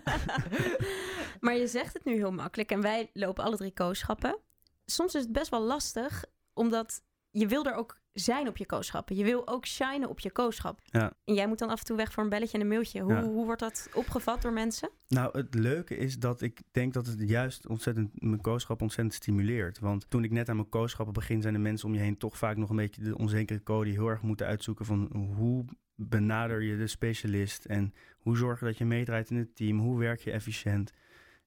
[1.42, 4.38] maar je zegt het nu heel makkelijk en wij lopen alle drie kooschappen.
[4.86, 6.26] Soms is het best wel lastig,
[6.56, 9.16] omdat je wil er ook zijn op je kooschappen.
[9.16, 10.80] Je wil ook shinen op je kooschap.
[10.84, 11.14] Ja.
[11.24, 13.02] En jij moet dan af en toe weg voor een belletje en een mailtje.
[13.02, 13.24] Hoe, Ja.
[13.24, 14.90] hoe wordt dat opgevat door mensen?
[15.08, 19.80] Nou, het leuke is dat ik denk dat het juist ontzettend mijn kooschap ontzettend stimuleert.
[19.80, 22.38] Want toen ik net aan mijn kooschappen begin, zijn de mensen om je heen toch
[22.38, 25.66] vaak nog een beetje de onzekere code heel erg moeten uitzoeken van hoe
[25.96, 30.00] benader je de specialist en hoe zorg je dat je meedraait in het team, hoe
[30.00, 30.92] werk je efficiënt.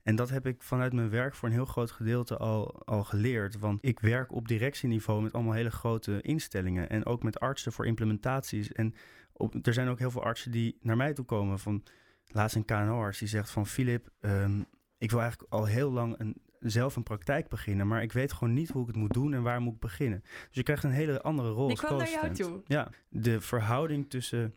[0.08, 3.58] En dat heb ik vanuit mijn werk voor een heel groot gedeelte al, al geleerd.
[3.58, 6.88] Want ik werk op directieniveau met allemaal hele grote instellingen.
[6.88, 8.72] En ook met artsen voor implementaties.
[8.72, 8.94] En
[9.32, 11.82] op, er zijn ook heel veel artsen die naar mij toe komen van
[12.26, 13.66] laatst een KNO-arts die zegt van...
[13.66, 14.60] Filip, ehm,
[14.98, 17.86] ik wil eigenlijk al heel lang een, zelf een praktijk beginnen...
[17.86, 20.20] maar ik weet gewoon niet hoe ik het moet doen en waar moet ik beginnen.
[20.22, 22.60] Dus je krijgt een hele andere rol als kwam naar jou toe.
[22.64, 24.54] Ja, de verhouding tussen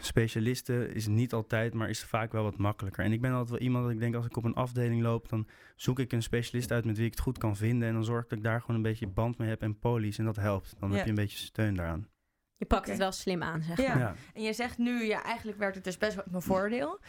[0.00, 3.04] specialisten is niet altijd, maar is vaak wel wat makkelijker.
[3.04, 5.28] En ik ben altijd wel iemand dat ik denk als ik op een afdeling loop...
[5.28, 7.88] dan zoek ik een specialist uit met wie ik het goed kan vinden...
[7.88, 10.18] en dan zorg ik dat ik daar gewoon een beetje band mee heb en polies
[10.18, 10.74] en dat helpt.
[10.78, 10.94] Dan Ja.
[10.96, 12.08] heb je een beetje steun daaraan.
[12.56, 13.88] Je pakt het wel slim aan, zeg Ja.
[13.88, 13.98] maar.
[13.98, 14.14] ja.
[14.34, 17.00] En je zegt nu, ja, eigenlijk werkt het dus best wel mijn voordeel.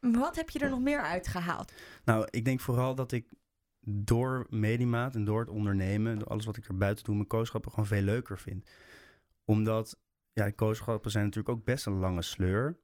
[0.00, 1.72] Wat heb je er nog meer uitgehaald?
[2.04, 3.26] Nou, ik denk vooral dat ik
[3.86, 7.70] door Medimaat en door het ondernemen, door alles wat ik er buiten doe, mijn kooschappen
[7.70, 8.70] gewoon veel leuker vind.
[9.44, 9.98] Omdat,
[10.32, 12.78] ja, kooschappen zijn natuurlijk ook best een lange sleur.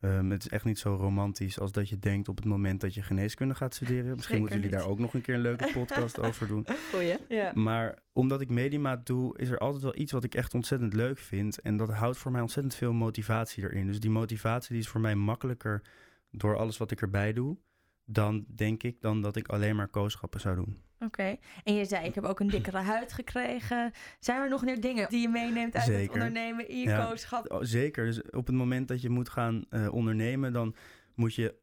[0.00, 2.94] Ehm, het is echt niet zo romantisch als dat je denkt op het moment dat
[2.94, 4.16] je geneeskunde gaat studeren.
[4.16, 4.80] Misschien Zeker moeten jullie niet.
[4.80, 6.66] daar ook nog een keer een leuke podcast over doen.
[6.90, 7.16] Goeie.
[7.28, 7.52] Ja.
[7.54, 11.18] Maar omdat ik Medimaat doe, is er altijd wel iets wat ik echt ontzettend leuk
[11.18, 11.60] vind.
[11.60, 13.86] En dat houdt voor mij ontzettend veel motivatie erin.
[13.86, 15.82] Dus die motivatie die is voor mij makkelijker
[16.30, 17.56] door alles wat ik erbij doe.
[18.04, 20.82] Dan denk ik dan dat ik alleen maar kooschappen zou doen.
[20.98, 21.36] Oké.
[21.64, 23.92] En je zei, ik heb ook een dikkere huid gekregen.
[24.20, 27.04] Zijn er nog meer dingen die je meeneemt uit het ondernemen in je Ja.
[27.06, 27.52] kooschap?
[27.52, 28.04] Oh, zeker.
[28.04, 30.74] Dus op het moment dat je moet gaan eh, ondernemen, dan
[31.14, 31.54] moet je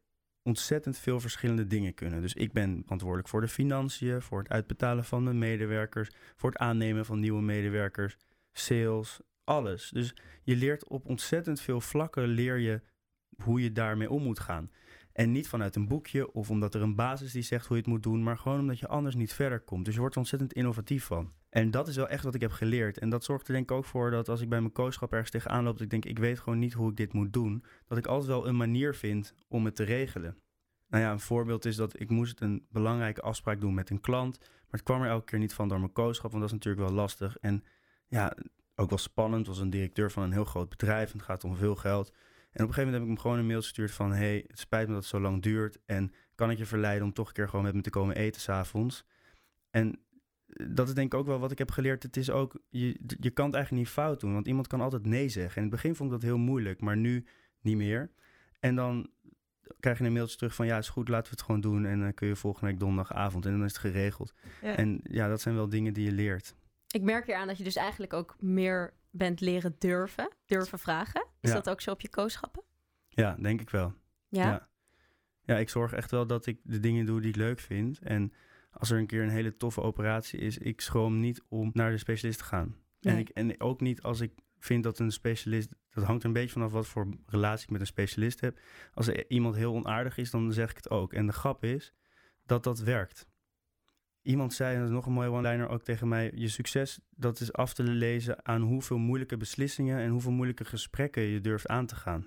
[0.42, 2.20] ontzettend veel verschillende dingen kunnen.
[2.20, 6.58] Dus ik ben verantwoordelijk voor de financiën, voor het uitbetalen van mijn medewerkers, voor het
[6.58, 8.16] aannemen van nieuwe medewerkers,
[8.52, 9.90] sales, alles.
[9.90, 12.80] Dus je leert op ontzettend veel vlakken leer je
[13.42, 14.70] hoe je daarmee om moet gaan.
[15.12, 17.92] En niet vanuit een boekje of omdat er een basis die zegt hoe je het
[17.92, 19.84] moet doen, maar gewoon omdat je anders niet verder komt.
[19.84, 21.32] Dus je wordt er ontzettend innovatief van.
[21.48, 22.98] En dat is wel echt wat ik heb geleerd.
[22.98, 25.30] En dat zorgt er denk ik ook voor dat als ik bij mijn kooschap ergens
[25.30, 27.64] tegenaan loop, dat ik denk, ik weet gewoon niet hoe ik dit moet doen.
[27.86, 30.36] Dat ik altijd wel een manier vind om het te regelen.
[30.88, 34.38] Nou ja, een voorbeeld is dat ik moest een belangrijke afspraak doen met een klant.
[34.38, 36.88] Maar het kwam er elke keer niet van door mijn kooschap, want dat is natuurlijk
[36.88, 37.38] wel lastig.
[37.38, 37.64] En
[38.08, 38.36] ja,
[38.74, 39.46] ook wel spannend.
[39.46, 42.12] was een directeur van een heel groot bedrijf en het gaat om veel geld.
[42.52, 44.12] En op een gegeven moment heb ik hem gewoon een mail gestuurd van...
[44.12, 47.12] hey, het spijt me dat het zo lang duurt en kan ik je verleiden om
[47.12, 49.04] toch een keer gewoon met me te komen eten s'avonds?
[49.70, 50.00] En
[50.46, 52.02] dat is denk ik ook wel wat ik heb geleerd.
[52.02, 55.06] Het is ook, je, je kan het eigenlijk niet fout doen, want iemand kan altijd
[55.06, 55.56] nee zeggen.
[55.56, 57.26] En in het begin vond ik dat heel moeilijk, maar nu
[57.60, 58.10] niet meer.
[58.60, 59.10] En dan
[59.80, 61.84] krijg je een mailtje terug van ja, is goed, laten we het gewoon doen.
[61.84, 64.34] En dan kun je volgende week donderdagavond en dan is het geregeld.
[64.62, 64.76] Ja.
[64.76, 66.54] En ja, dat zijn wel dingen die je leert.
[66.88, 70.30] Ik merk hier aan dat je dus eigenlijk ook meer bent leren durven.
[70.46, 71.26] Durven vragen.
[71.40, 71.54] Is Ja.
[71.56, 72.62] dat ook zo op je kooschappen?
[73.08, 73.94] Ja, denk ik wel.
[74.28, 74.44] Ja.
[74.46, 74.68] Ja.
[75.44, 77.98] ja, ik zorg echt wel dat ik de dingen doe die ik leuk vind.
[77.98, 78.32] En
[78.70, 81.98] als er een keer een hele toffe operatie is, ik schroom niet om naar de
[81.98, 82.76] specialist te gaan.
[83.00, 86.34] En, ik, en ook niet als ik vind dat een specialist, dat hangt er een
[86.34, 88.58] beetje vanaf wat voor relatie ik met een specialist heb.
[88.94, 91.12] Als er iemand heel onaardig is, dan zeg ik het ook.
[91.12, 91.92] En de grap is
[92.46, 93.26] dat dat werkt.
[94.22, 97.40] Iemand zei, en dat is nog een mooie one-liner ook tegen mij, je succes dat
[97.40, 101.86] is af te lezen aan hoeveel moeilijke beslissingen en hoeveel moeilijke gesprekken je durft aan
[101.86, 102.26] te gaan.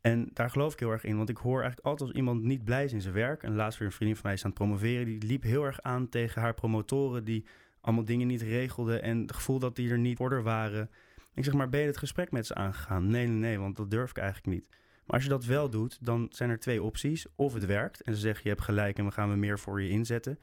[0.00, 2.64] En daar geloof ik heel erg in, want ik hoor eigenlijk altijd als iemand niet
[2.64, 3.42] blij is in zijn werk.
[3.42, 5.80] En laatst weer een vriendin van mij is aan het promoveren, die liep heel erg
[5.80, 7.46] aan tegen haar promotoren die
[7.80, 10.90] allemaal dingen niet regelden en het gevoel dat die er niet haar waren.
[11.34, 13.06] Ik zeg maar, ben je het gesprek met ze aangegaan?
[13.06, 14.68] Nee, nee, nee, want dat durf ik eigenlijk niet.
[15.06, 17.26] Maar als je dat wel doet, dan zijn er twee opties.
[17.34, 19.82] Of het werkt en ze zeggen je hebt gelijk en we gaan we meer voor
[19.82, 20.38] je inzetten.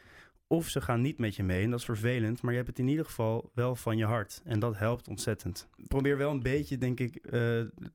[0.54, 2.80] Of ze gaan niet met je mee en dat is vervelend, maar je hebt het
[2.80, 4.42] in ieder geval wel van je hart.
[4.44, 5.68] En dat helpt ontzettend.
[5.88, 7.32] Probeer wel een beetje, denk ik, eh,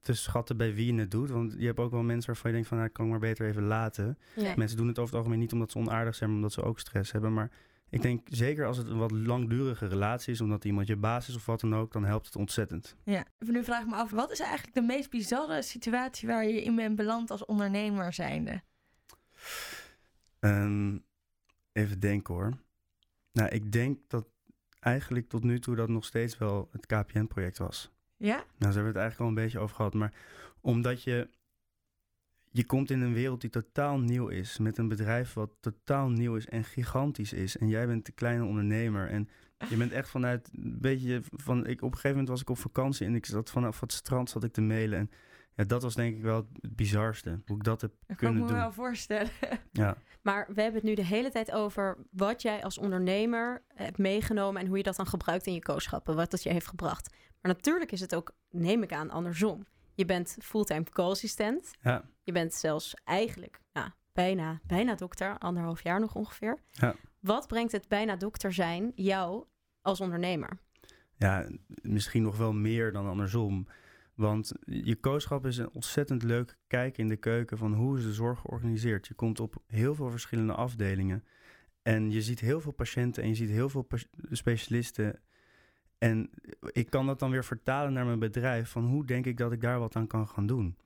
[0.00, 1.30] te schatten bij wie je het doet.
[1.30, 3.46] Want je hebt ook wel mensen waarvan je denkt van, nou, kan ik maar beter
[3.46, 4.18] even laten.
[4.56, 6.78] Mensen doen het over het algemeen niet omdat ze onaardig zijn, maar omdat ze ook
[6.78, 7.32] stress hebben.
[7.32, 7.50] Maar
[7.88, 11.36] ik denk zeker als het een wat langdurige relatie is, omdat iemand je baas is
[11.36, 12.96] of wat dan ook, dan helpt het ontzettend.
[13.04, 13.24] Ja.
[13.38, 16.76] Nu vraag ik me af, wat is eigenlijk de meest bizarre situatie waar je in
[16.76, 18.62] bent beland als ondernemer zijnde?
[20.40, 20.96] Ehm,
[21.72, 22.58] even denken hoor.
[23.32, 24.26] Nou, ik denk dat
[24.80, 27.90] eigenlijk tot nu toe dat nog steeds wel het KPN-project was.
[28.16, 28.36] Ja?
[28.36, 29.94] Nou, daar hebben we het eigenlijk al een beetje over gehad.
[29.94, 30.12] Maar
[30.60, 31.28] omdat je...
[32.50, 34.58] Je komt in een wereld die totaal nieuw is.
[34.58, 37.56] Met een bedrijf wat totaal nieuw is en gigantisch is.
[37.56, 39.08] En jij bent de kleine ondernemer.
[39.08, 39.28] En
[39.68, 41.66] je bent echt vanuit een beetje van...
[41.66, 44.30] Ik, op een gegeven moment was ik op vakantie en ik zat vanaf het strand
[44.30, 44.98] zat ik te mailen.
[44.98, 45.10] En
[45.58, 47.40] ja, dat was denk ik wel het bizarste.
[47.46, 48.56] Hoe ik dat heb Dat kan ik kunnen me doen.
[48.56, 49.30] wel voorstellen.
[49.72, 49.96] Ja.
[50.22, 54.60] Maar we hebben het nu de hele tijd over wat jij als ondernemer hebt meegenomen
[54.60, 57.10] en hoe je dat dan gebruikt in je kooschappen, wat dat je heeft gebracht.
[57.40, 59.66] Maar natuurlijk is het ook, neem ik aan, andersom.
[59.94, 61.70] Je bent fulltime co-assistent.
[61.80, 62.04] Ja.
[62.22, 66.58] Je bent zelfs eigenlijk nou, bijna, bijna dokter, anderhalf jaar nog ongeveer.
[66.70, 66.94] Ja.
[67.20, 69.44] Wat brengt het bijna dokter zijn jou
[69.82, 70.58] als ondernemer?
[71.16, 71.48] Ja,
[71.82, 73.66] misschien nog wel meer dan andersom.
[74.18, 78.12] Want je kooschap is een ontzettend leuk kijk in de keuken van hoe is de
[78.12, 79.06] zorg georganiseerd.
[79.06, 81.24] Je komt op heel veel verschillende afdelingen
[81.82, 83.86] en je ziet heel veel patiënten en je ziet heel veel
[84.30, 85.20] specialisten.
[85.98, 86.30] En
[86.72, 89.60] ik kan dat dan weer vertalen naar mijn bedrijf van hoe denk ik dat ik
[89.60, 90.76] daar wat aan kan gaan doen.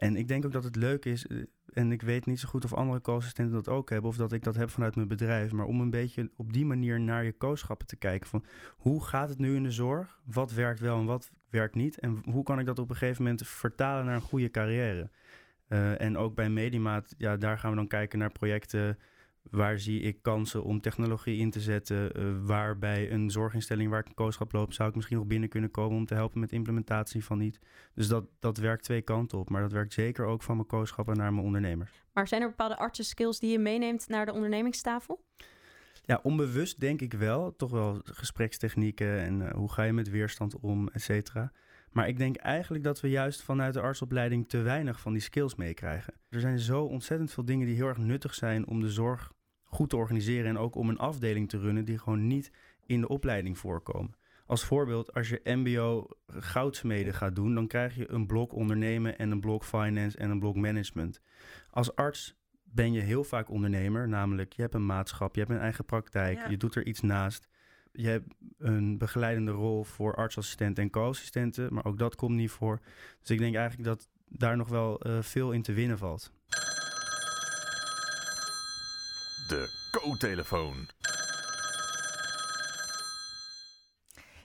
[0.00, 1.38] En ik denk ook dat het leuk is, eh,
[1.72, 4.42] en ik weet niet zo goed of andere co-assistenten dat ook hebben, of dat ik
[4.44, 7.86] dat heb vanuit mijn bedrijf, maar om een beetje op die manier naar je kooschappen
[7.86, 8.44] te kijken van
[8.76, 10.20] hoe gaat het nu in de zorg?
[10.24, 11.98] Wat werkt wel en wat werkt niet?
[11.98, 15.10] En hoe kan ik dat op een gegeven moment vertalen naar een goede carrière?
[15.68, 18.98] Eh, en ook bij Medimaat, ja, daar gaan we dan kijken naar projecten.
[19.42, 22.12] Waar zie ik kansen om technologie in te zetten?
[22.12, 25.70] Eh, waarbij een zorginstelling waar ik een kooschap loop, zou ik misschien nog binnen kunnen
[25.70, 27.58] komen om te helpen met implementatie van niet.
[27.94, 29.50] Dus dat, dat werkt twee kanten op.
[29.50, 31.90] Maar dat werkt zeker ook van mijn kooschappen naar mijn ondernemers.
[32.12, 35.24] Maar zijn er bepaalde artsenskills die je meeneemt naar de ondernemingstafel?
[36.04, 37.56] Ja, onbewust denk ik wel.
[37.56, 41.52] Toch wel gesprekstechnieken en eh, hoe ga je met weerstand om, et cetera.
[41.90, 45.54] Maar ik denk eigenlijk dat we juist vanuit de artsopleiding te weinig van die skills
[45.54, 46.14] meekrijgen.
[46.28, 49.32] Er zijn zo ontzettend veel dingen die heel erg nuttig zijn om de zorg
[49.64, 52.52] goed te organiseren en ook om een afdeling te runnen die gewoon niet
[52.86, 54.14] in de opleiding voorkomen.
[54.46, 59.30] Als voorbeeld, als je MBO goudsmeden gaat doen, dan krijg je een blok ondernemen en
[59.30, 61.20] een blok finance en een blok management.
[61.70, 65.58] Als arts ben je heel vaak ondernemer, namelijk je hebt een maatschap, je hebt een
[65.60, 66.48] eigen praktijk, Ja.
[66.48, 67.48] je doet er iets naast.
[67.92, 72.80] Je hebt een begeleidende rol voor artsassistenten en co-assistenten, maar ook dat komt niet voor.
[73.20, 76.32] Dus ik denk eigenlijk dat daar nog wel eh, veel in te winnen valt.
[79.48, 80.88] De co-telefoon.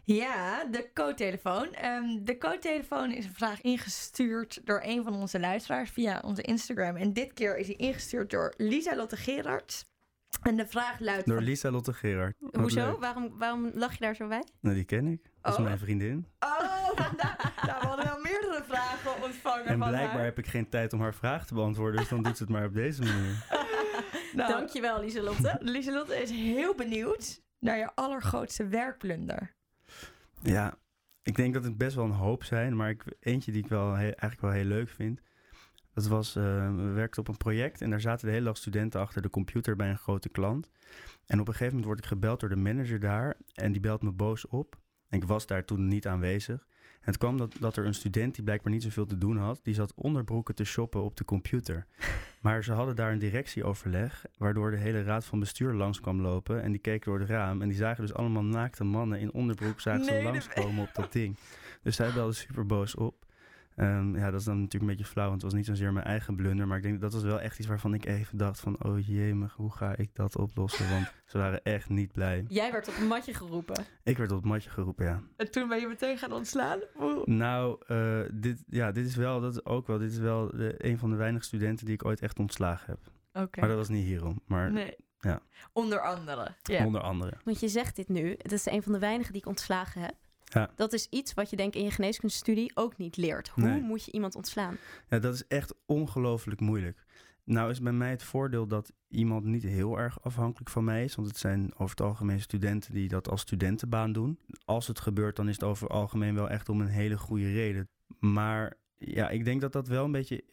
[0.04, 1.74] Ja, de co-telefoon.
[1.74, 6.96] Ehm, de co-telefoon is een vraag ingestuurd door een van onze luisteraars via onze Instagram.
[6.96, 9.86] En dit keer is hij ingestuurd door Lisa Lotte Gerards.
[10.42, 11.28] En de vraag luidt...
[11.28, 12.36] Door Lisa Lotte Gerard.
[12.40, 12.86] Wat Hoezo?
[12.90, 13.00] leuk.
[13.00, 14.44] Waarom, waarom lach je daar zo bij?
[14.62, 15.22] Nou, die ken ik.
[15.42, 15.64] Dat is Oh.
[15.66, 16.28] mijn vriendin.
[16.40, 16.60] Oh,
[17.06, 17.54] vandaar.
[17.66, 20.24] Nou, we hadden wel meerdere vragen ontvangen En van blijkbaar haar.
[20.24, 22.66] heb ik geen tijd om haar vraag te beantwoorden, dus dan doet ze het maar
[22.66, 23.46] op deze manier.
[24.34, 25.58] Nou, Dankjewel, Lieselotte.
[25.76, 29.56] Lieselotte is heel benieuwd naar je allergrootste werkblunder.
[30.42, 30.74] Ja,
[31.24, 33.92] ik denk dat het best wel een hoop zijn, maar ik, eentje die ik wel
[33.92, 35.22] he- eigenlijk wel heel leuk vind.
[35.96, 36.44] Dat was, eh,
[36.76, 39.76] we werkten op een project en daar zaten de hele dag studenten achter de computer
[39.76, 40.70] bij een grote klant.
[41.26, 44.02] En op een gegeven moment word ik gebeld door de manager daar en die belt
[44.02, 44.78] me boos op.
[45.10, 46.68] En ik was daar toen niet aanwezig.
[47.06, 49.60] En het kwam dat, dat er een student die blijkbaar niet zoveel te doen had,
[49.64, 51.86] die zat onderbroeken te shoppen op de computer.
[52.42, 56.62] Maar ze hadden daar een directieoverleg, waardoor de hele raad van bestuur langs kwam lopen.
[56.62, 59.80] En die keken door het raam en die zagen dus allemaal naakte mannen in onderbroek
[59.80, 61.38] zagen Nee, ze langskomen op dat ding.
[61.82, 63.26] Dus zij belde super boos op.
[63.76, 66.06] Ehm, ja, dat is dan natuurlijk een beetje flauw, want het was niet zozeer mijn
[66.06, 66.68] eigen blunder.
[66.68, 68.84] Maar ik denk dat was wel echt iets waarvan ik even dacht van...
[68.84, 70.90] oh jemig, hoe ga ik dat oplossen?
[70.90, 72.46] Want ze waren echt niet blij.
[72.48, 73.86] Jij werd op een matje geroepen.
[74.04, 75.22] Ik werd op het matje geroepen, ja.
[75.38, 76.80] En toen ben je meteen gaan ontslaan?
[77.00, 77.26] Oeh.
[77.26, 80.76] Nou, eh, dit, ja, dit is wel, dat is ook wel, dit is wel de,
[80.78, 83.00] een van de weinige studenten die ik ooit echt ontslagen heb.
[83.44, 83.60] Oké.
[83.60, 84.96] Maar dat was niet hierom, maar Nee.
[85.20, 85.42] ja.
[85.74, 86.56] Onder andere.
[86.62, 86.86] Ja.
[86.86, 87.34] onder andere.
[87.44, 90.16] Want je zegt dit nu, het is een van de weinigen die ik ontslagen heb.
[90.56, 90.70] Ja.
[90.76, 93.50] Dat is iets wat je denk ik in je geneeskundestudie ook niet leert.
[93.50, 93.82] Hoe Nee.
[93.82, 94.78] moet je iemand ontslaan?
[95.10, 97.06] Ja, dat is echt ongelooflijk moeilijk.
[97.44, 101.16] Nou is bij mij het voordeel dat iemand niet heel erg afhankelijk van mij is.
[101.16, 104.40] Want het zijn over het algemeen studenten die dat als studentenbaan doen.
[104.66, 107.52] Als het gebeurt, dan is het over het algemeen wel echt om een hele goede
[107.52, 107.90] reden.
[108.20, 110.44] Maar ja, ik denk dat dat wel een beetje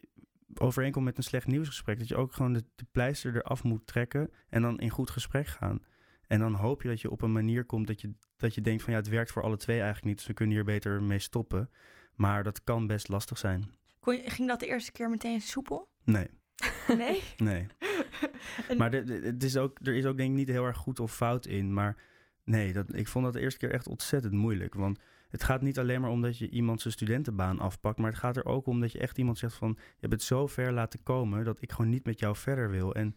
[0.55, 1.99] overeenkomt met een slecht nieuwsgesprek.
[1.99, 5.47] Dat je ook gewoon de, de pleister eraf moet trekken en dan in goed gesprek
[5.47, 5.79] gaan.
[6.33, 8.83] En dan hoop je dat je op een manier komt dat je, dat je denkt
[8.83, 10.17] van ja, het werkt voor alle twee eigenlijk niet.
[10.17, 11.69] Dus we kunnen hier beter mee stoppen.
[12.15, 13.69] Maar dat kan best lastig zijn.
[13.99, 15.89] Kon je- ging dat de eerste keer meteen soepel?
[16.03, 16.27] Nee,
[16.97, 17.21] Nee?
[17.37, 17.67] nee.
[18.77, 20.99] Maar de- de- het is ook, er is ook denk ik niet heel erg goed
[20.99, 21.73] of fout in.
[21.73, 21.95] Maar
[22.43, 24.73] nee, dat, ik vond dat de eerste keer echt ontzettend moeilijk.
[24.73, 27.97] Want het gaat niet alleen maar om dat je iemand zijn studentenbaan afpakt.
[27.99, 29.69] Maar het gaat er ook om dat je echt iemand zegt van...
[29.77, 32.95] je hebt het zo ver laten komen dat ik gewoon niet met jou verder wil.
[32.95, 33.15] En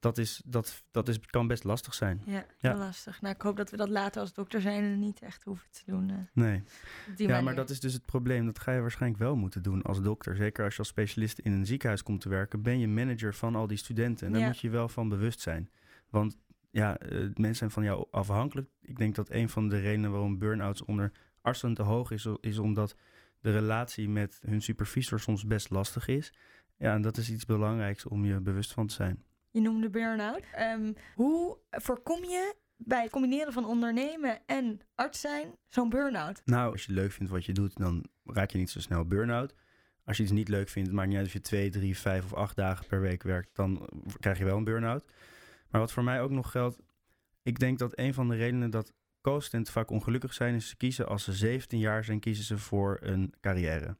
[0.00, 2.22] dat, is, dat, dat is, kan best lastig zijn.
[2.26, 2.70] Ja, Ja.
[2.70, 3.20] heel lastig.
[3.20, 5.82] Nou, ik hoop dat we dat later als dokter zijn en niet echt hoeven te
[5.86, 6.10] doen.
[6.10, 6.62] eh, Nee.
[7.16, 7.42] Ja, manier.
[7.44, 8.46] maar dat is dus het probleem.
[8.46, 10.36] Dat ga je waarschijnlijk wel moeten doen als dokter.
[10.36, 13.54] Zeker als je als specialist in een ziekenhuis komt te werken, ben je manager van
[13.54, 14.26] al die studenten.
[14.26, 14.46] En daar Ja.
[14.46, 15.70] moet je je wel van bewust zijn.
[16.10, 16.36] Want
[16.70, 18.68] ja, eh, mensen zijn van jou afhankelijk.
[18.80, 22.58] Ik denk dat een van de redenen waarom burn-outs onder artsen te hoog is, is
[22.58, 22.96] omdat
[23.40, 26.32] de relatie met hun supervisor soms best lastig is.
[26.76, 29.22] Ja, en dat is iets belangrijks om je bewust van te zijn.
[29.58, 30.44] Je noemde burn-out.
[30.52, 36.42] Ehm, hoe voorkom je bij het combineren van ondernemen en arts zijn zo'n burn-out?
[36.44, 39.54] Nou, als je leuk vindt wat je doet, dan raak je niet zo snel burn-out.
[40.04, 42.34] Als je iets niet leuk vindt, maakt niet uit of je twee, drie, vijf of
[42.34, 43.88] acht dagen per week werkt, dan
[44.20, 45.04] krijg je wel een burn-out.
[45.70, 46.78] Maar wat voor mij ook nog geldt,
[47.42, 51.08] ik denk dat een van de redenen dat co-studenten vaak ongelukkig zijn, is ze kiezen
[51.08, 53.96] als ze 17 jaar zijn, kiezen ze voor een carrière.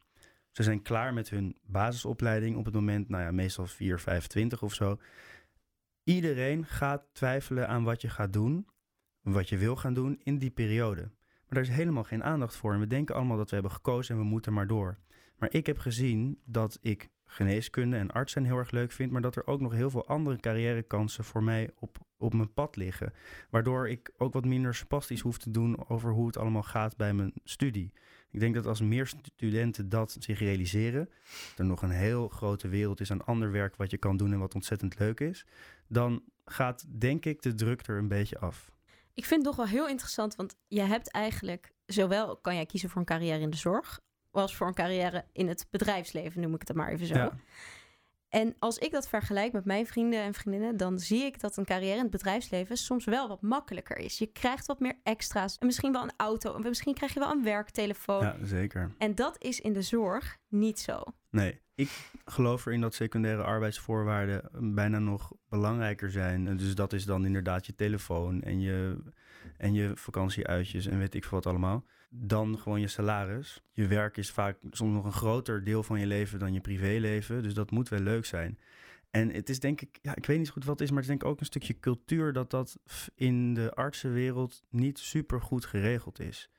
[0.50, 4.74] Ze zijn klaar met hun basisopleiding op het moment, nou ja, meestal 4, 25 of
[4.74, 4.98] zo.
[6.08, 8.66] Iedereen gaat twijfelen aan wat je gaat doen,
[9.20, 11.00] wat je wil gaan doen in die periode.
[11.00, 12.72] Maar daar is helemaal geen aandacht voor.
[12.72, 14.98] En we denken allemaal dat we hebben gekozen en we moeten maar door.
[15.38, 19.20] Maar ik heb gezien dat ik geneeskunde en arts zijn heel erg leuk vind, maar
[19.20, 23.12] dat er ook nog heel veel andere carrièrekansen voor mij op, op mijn pad liggen.
[23.50, 27.14] Waardoor ik ook wat minder spastisch hoef te doen over hoe het allemaal gaat bij
[27.14, 27.92] mijn studie.
[28.30, 32.68] Ik denk dat als meer studenten dat zich realiseren, dat er nog een heel grote
[32.68, 35.46] wereld is aan ander werk wat je kan doen en wat ontzettend leuk is,
[35.86, 38.70] dan gaat denk ik de druk er een beetje af.
[39.14, 42.88] Ik vind het toch wel heel interessant, want je hebt eigenlijk zowel kan jij kiezen
[42.90, 46.68] voor een carrière in de zorg, als voor een carrière in het bedrijfsleven, noem ik
[46.68, 47.14] het maar even zo.
[47.14, 47.32] Ja.
[48.28, 51.64] En als ik dat vergelijk met mijn vrienden en vriendinnen, dan zie ik dat een
[51.64, 54.18] carrière in het bedrijfsleven soms wel wat makkelijker is.
[54.18, 57.30] Je krijgt wat meer extra's, en misschien wel een auto, en misschien krijg je wel
[57.30, 58.22] een werktelefoon.
[58.22, 58.94] Ja, zeker.
[58.98, 61.02] En dat is in de zorg niet zo.
[61.30, 66.56] Nee, ik geloof erin dat secundaire arbeidsvoorwaarden bijna nog belangrijker zijn.
[66.56, 69.02] Dus dat is dan inderdaad je telefoon en je,
[69.56, 71.84] en je vakantieuitjes en weet ik veel wat allemaal.
[72.08, 73.62] Dan gewoon je salaris.
[73.72, 77.42] Je werk is vaak soms nog een groter deel van je leven dan je privéleven.
[77.42, 78.58] Dus dat moet wel leuk zijn.
[79.10, 81.10] En het is denk ik, ja, ik weet niet goed wat het is, maar het
[81.10, 82.78] is denk ik ook een stukje cultuur dat dat
[83.14, 86.50] in de artsenwereld niet super goed geregeld is.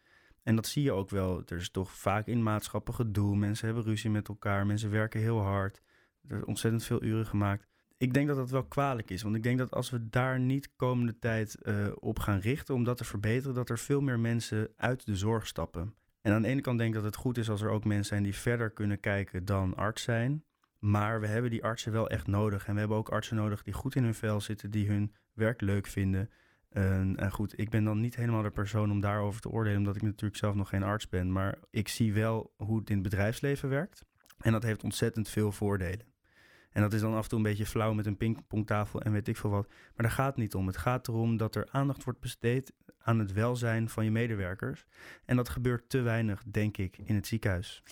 [0.43, 1.43] En dat zie je ook wel.
[1.45, 3.35] Er is toch vaak in maatschappen gedoe.
[3.35, 4.65] Mensen hebben ruzie met elkaar.
[4.65, 5.81] Mensen werken heel hard.
[6.27, 7.67] Er is ontzettend veel uren gemaakt.
[7.99, 9.21] Ik denk dat dat wel kwalijk is.
[9.21, 12.83] Want ik denk dat als we daar niet komende tijd eh, op gaan richten om
[12.83, 15.93] dat te verbeteren, dat er veel meer mensen uit de zorg stappen.
[16.21, 18.05] En aan de ene kant denk ik dat het goed is als er ook mensen
[18.05, 20.43] zijn die verder kunnen kijken dan arts zijn.
[20.79, 22.67] Maar we hebben die artsen wel echt nodig.
[22.67, 25.61] En we hebben ook artsen nodig die goed in hun vel zitten, die hun werk
[25.61, 26.29] leuk vinden.
[26.69, 29.95] En, en goed, ik ben dan niet helemaal de persoon om daarover te oordelen, omdat
[29.95, 31.31] ik natuurlijk zelf nog geen arts ben.
[31.31, 34.05] Maar ik zie wel hoe het in het bedrijfsleven werkt.
[34.37, 36.05] En dat heeft ontzettend veel voordelen.
[36.71, 39.27] En dat is dan af en toe een beetje flauw met een pingpongtafel en weet
[39.27, 39.67] ik veel wat.
[39.67, 40.67] Maar daar gaat het niet om.
[40.67, 44.85] Het gaat erom dat er aandacht wordt besteed aan het welzijn van je medewerkers.
[45.25, 47.83] En dat gebeurt te weinig, denk ik, in het ziekenhuis.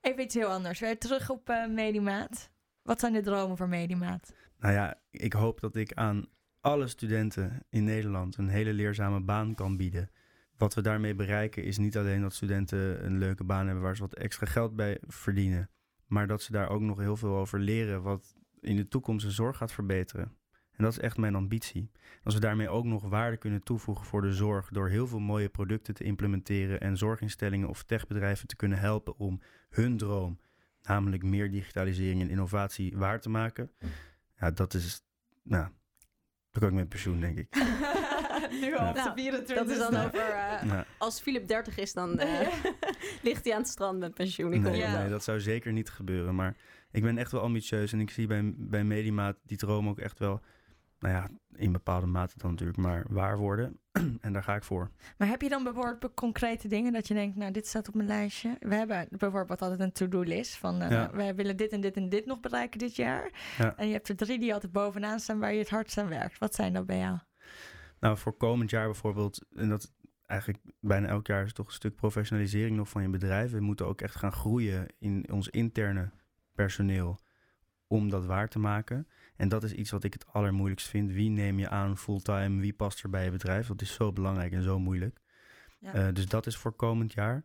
[0.00, 0.80] Even iets heel anders.
[0.80, 2.50] Weer terug op eh, Medimaat.
[2.82, 4.34] Wat zijn de dromen voor Medimaat?
[4.58, 6.26] Nou ja, ik hoop dat ik aan
[6.60, 10.10] alle studenten in Nederland een hele leerzame baan kan bieden.
[10.56, 14.02] Wat we daarmee bereiken is niet alleen dat studenten een leuke baan hebben waar ze
[14.02, 15.70] wat extra geld bij verdienen,
[16.08, 19.32] maar dat ze daar ook nog heel veel over leren wat in de toekomst de
[19.32, 20.36] zorg gaat verbeteren.
[20.70, 21.90] En dat is echt mijn ambitie.
[22.22, 25.48] Als we daarmee ook nog waarde kunnen toevoegen voor de zorg door heel veel mooie
[25.48, 29.40] producten te implementeren en zorginstellingen of techbedrijven te kunnen helpen om
[29.70, 30.40] hun droom,
[30.82, 33.70] namelijk meer digitalisering en innovatie, waar te maken.
[34.38, 35.02] Ja, dat is,
[35.42, 35.68] nou,
[36.50, 37.48] dan kan ik met pensioen, denk ik.
[38.60, 40.20] nu al op op Nou, de 24 Dat is dan over.
[40.20, 40.84] eh, Ja.
[40.98, 42.48] Als Philip 30 is, dan eh,
[43.22, 44.60] ligt hij aan het strand met pensioen.
[44.62, 45.08] Nee, Ja.
[45.08, 46.34] dat zou zeker niet gebeuren.
[46.34, 46.56] Maar
[46.90, 50.18] ik ben echt wel ambitieus en ik zie bij, bij Medimaat die droom ook echt
[50.18, 50.40] wel,
[50.98, 53.78] nou ja, in bepaalde mate dan natuurlijk, maar waar worden.
[54.20, 54.90] en daar ga ik voor.
[55.18, 58.08] Maar heb je dan bijvoorbeeld concrete dingen dat je denkt, nou, dit staat op mijn
[58.08, 58.56] lijstje.
[58.60, 61.10] We hebben bijvoorbeeld altijd een to-do-list van, eh, Ja.
[61.12, 63.30] we willen dit en dit en dit nog bereiken dit jaar.
[63.58, 63.74] Ja.
[63.76, 66.38] En je hebt er drie die altijd bovenaan staan waar je het hardst aan werkt.
[66.38, 67.18] Wat zijn dat bij jou?
[68.00, 69.92] Nou, voor komend jaar bijvoorbeeld, en dat
[70.26, 73.50] eigenlijk bijna elk jaar is toch een stuk professionalisering nog van je bedrijf.
[73.50, 76.10] We moeten ook echt gaan groeien in ons interne
[76.54, 77.18] personeel
[77.86, 79.08] om dat waar te maken.
[79.36, 81.10] En dat is iets wat ik het allermoeilijkst vind.
[81.10, 82.60] Wie neem je aan fulltime?
[82.60, 83.66] Wie past er bij je bedrijf?
[83.66, 85.20] Dat is zo belangrijk en zo moeilijk.
[85.78, 85.92] Ja.
[85.92, 87.44] Eh, dus dat is voor komend jaar.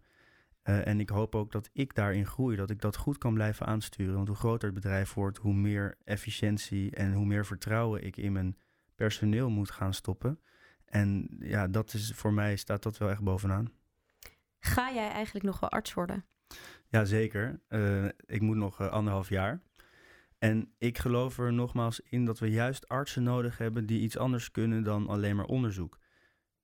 [0.61, 3.65] Eh, en ik hoop ook dat ik daarin groei, dat ik dat goed kan blijven
[3.65, 4.15] aansturen.
[4.15, 8.31] Want hoe groter het bedrijf wordt, hoe meer efficiëntie en hoe meer vertrouwen ik in
[8.31, 8.57] mijn
[8.95, 10.39] personeel moet gaan stoppen.
[10.85, 13.71] En ja, dat is voor mij staat dat wel echt bovenaan.
[14.59, 16.25] Ga jij eigenlijk nog wel arts worden?
[16.87, 17.59] Jazeker.
[17.67, 19.61] Eh ik moet nog eh, anderhalf jaar.
[20.37, 24.51] En ik geloof er nogmaals in dat we juist artsen nodig hebben die iets anders
[24.51, 25.99] kunnen dan alleen maar onderzoek.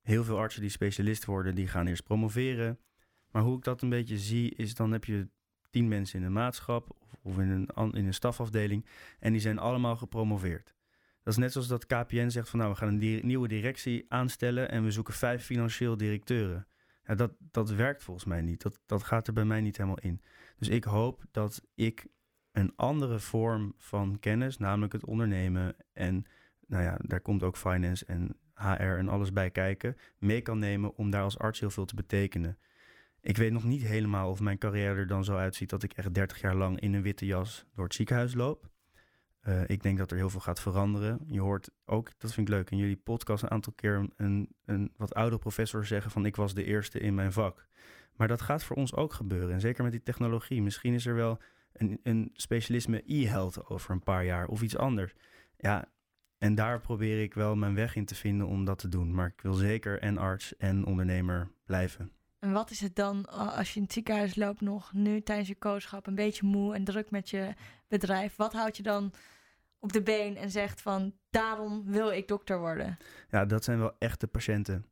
[0.00, 2.78] Heel veel artsen die specialist worden, die gaan eerst promoveren.
[3.30, 5.28] Maar hoe ik dat een beetje zie, is dan heb je
[5.70, 8.86] tien mensen in een maatschap of, of in, een, in een stafafdeling
[9.18, 10.74] en die zijn allemaal gepromoveerd.
[11.22, 14.70] Dat is net zoals dat KPN zegt van nou, we gaan een nieuwe directie aanstellen
[14.70, 16.66] en we zoeken vijf financieel directeuren.
[17.04, 18.62] Ja, dat, dat werkt volgens mij niet.
[18.62, 20.22] Dat, dat gaat er bij mij niet helemaal in.
[20.58, 22.06] Dus ik hoop dat ik
[22.52, 26.24] een andere vorm van kennis, namelijk het ondernemen en
[26.66, 30.96] nou ja, daar komt ook finance en HR en alles bij kijken, mee kan nemen
[30.96, 32.58] om daar als arts heel veel te betekenen.
[33.20, 36.14] Ik weet nog niet helemaal of mijn carrière er dan zo uitziet dat ik echt
[36.14, 38.68] 30 jaar lang in een witte jas door het ziekenhuis loop.
[39.40, 41.20] Eh, ik denk dat er heel veel gaat veranderen.
[41.26, 44.92] Je hoort ook, dat vind ik leuk, in jullie podcast een aantal keer een, een,
[44.96, 47.66] wat oudere professor zeggen van ik was de eerste in mijn vak.
[48.16, 49.52] Maar dat gaat voor ons ook gebeuren.
[49.52, 50.62] En zeker met die technologie.
[50.62, 51.38] Misschien is er wel
[51.72, 55.14] een, een specialisme e-health over een paar jaar of iets anders.
[55.56, 55.88] Ja,
[56.38, 59.14] en daar probeer ik wel mijn weg in te vinden om dat te doen.
[59.14, 62.12] Maar ik wil zeker en arts en ondernemer blijven.
[62.40, 65.54] En wat is het dan als je in het ziekenhuis loopt nog nu tijdens je
[65.54, 67.54] kooschap een beetje moe en druk met je
[67.88, 68.36] bedrijf?
[68.36, 69.12] Wat houdt je dan
[69.78, 72.98] op de been en zegt van daarom wil ik dokter worden?
[73.30, 74.86] Ja, dat zijn wel echte patiënten.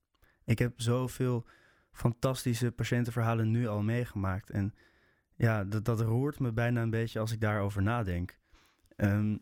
[0.44, 1.46] Ik heb zoveel
[1.92, 4.50] fantastische patiëntenverhalen nu al meegemaakt.
[4.50, 4.74] En
[5.36, 8.38] ja, dat, dat roert me bijna een beetje als ik daarover nadenk.
[8.96, 9.36] Ehm,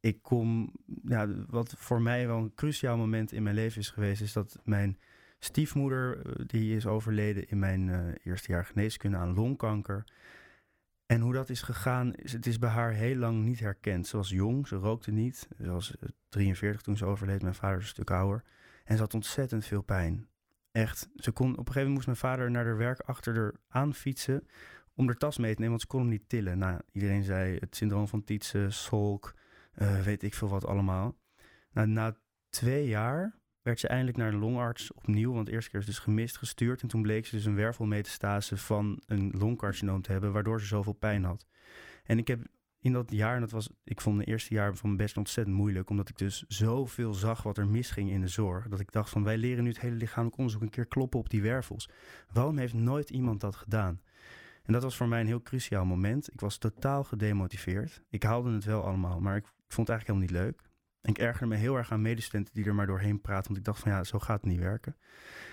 [0.00, 0.72] ik kom,
[1.04, 4.60] ja, wat voor mij wel een cruciaal moment in mijn leven is geweest, is dat
[4.64, 4.98] mijn
[5.44, 10.04] stiefmoeder, eh, die is overleden in mijn eh, eerste jaar geneeskunde aan longkanker.
[11.06, 14.06] En hoe dat is gegaan, is, het is bij haar heel lang niet herkend.
[14.06, 15.48] Ze was jong, ze rookte niet.
[15.62, 18.44] Ze was eh, 43 toen ze overleed, mijn vader is een stuk ouder.
[18.84, 20.28] En ze had ontzettend veel pijn.
[20.72, 23.54] Echt, ze kon, op een gegeven moment moest mijn vader naar haar werk achter haar
[23.68, 24.46] aan fietsen
[24.94, 26.58] om haar tas mee te nemen, want ze kon hem niet tillen.
[26.58, 29.34] Nou, iedereen zei het syndroom van Tietze, solk,
[29.72, 31.16] eh, weet ik veel wat allemaal.
[31.72, 32.16] Nou, na
[32.48, 35.98] twee jaar werd ze eindelijk naar een longarts opnieuw, want de eerste keer is dus
[35.98, 36.82] gemist, gestuurd.
[36.82, 40.92] En toen bleek ze dus een wervelmetastase van een longcarcinoom te hebben, waardoor ze zoveel
[40.92, 41.46] pijn had.
[42.04, 42.46] En ik heb
[42.78, 45.90] in dat jaar, en dat was, ik vond het eerste jaar van best ontzettend moeilijk,
[45.90, 49.24] omdat ik dus zoveel zag wat er misging in de zorg, dat ik dacht van
[49.24, 51.88] wij leren nu het hele lichamelijk onderzoek een keer kloppen op die wervels.
[52.32, 54.00] Waarom heeft nooit iemand dat gedaan?
[54.62, 56.32] En dat was voor mij een heel cruciaal moment.
[56.32, 58.02] Ik was totaal gedemotiveerd.
[58.10, 60.72] Ik haalde het wel allemaal, maar ik vond het eigenlijk helemaal niet leuk.
[61.04, 63.80] Ik ergerde me heel erg aan medestudenten die er maar doorheen praten, want ik dacht
[63.80, 64.96] van ja, zo gaat het niet werken.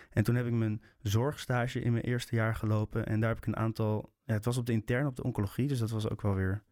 [0.09, 3.45] En toen heb ik mijn zorgstage in mijn eerste jaar gelopen en daar heb ik
[3.45, 6.21] een aantal, ja, het was op de interne op de oncologie, dus dat was ook
[6.21, 6.63] wel weer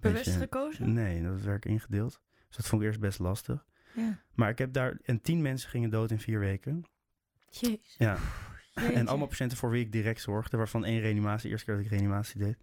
[0.00, 0.92] Bewust beetje- gekozen?
[0.92, 2.20] Nee, dat werd ingedeeld.
[2.48, 3.66] Dus dat vond ik eerst best lastig.
[3.94, 4.22] Ja.
[4.34, 6.84] Maar ik heb daar, en tien mensen gingen dood in vier weken.
[7.50, 7.94] Jezus.
[7.98, 8.16] Ja,
[8.74, 11.84] en allemaal patiënten voor wie ik direct zorgde, waarvan één reanimatie, de eerste keer dat
[11.84, 12.58] ik reanimatie deed.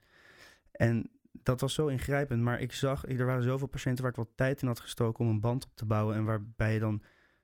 [0.71, 1.09] En
[1.43, 4.61] dat was zo ingrijpend, maar ik zag, er waren zoveel patiënten waar ik wat tijd
[4.61, 7.03] in had gestoken om een band op te bouwen en waarbij je dan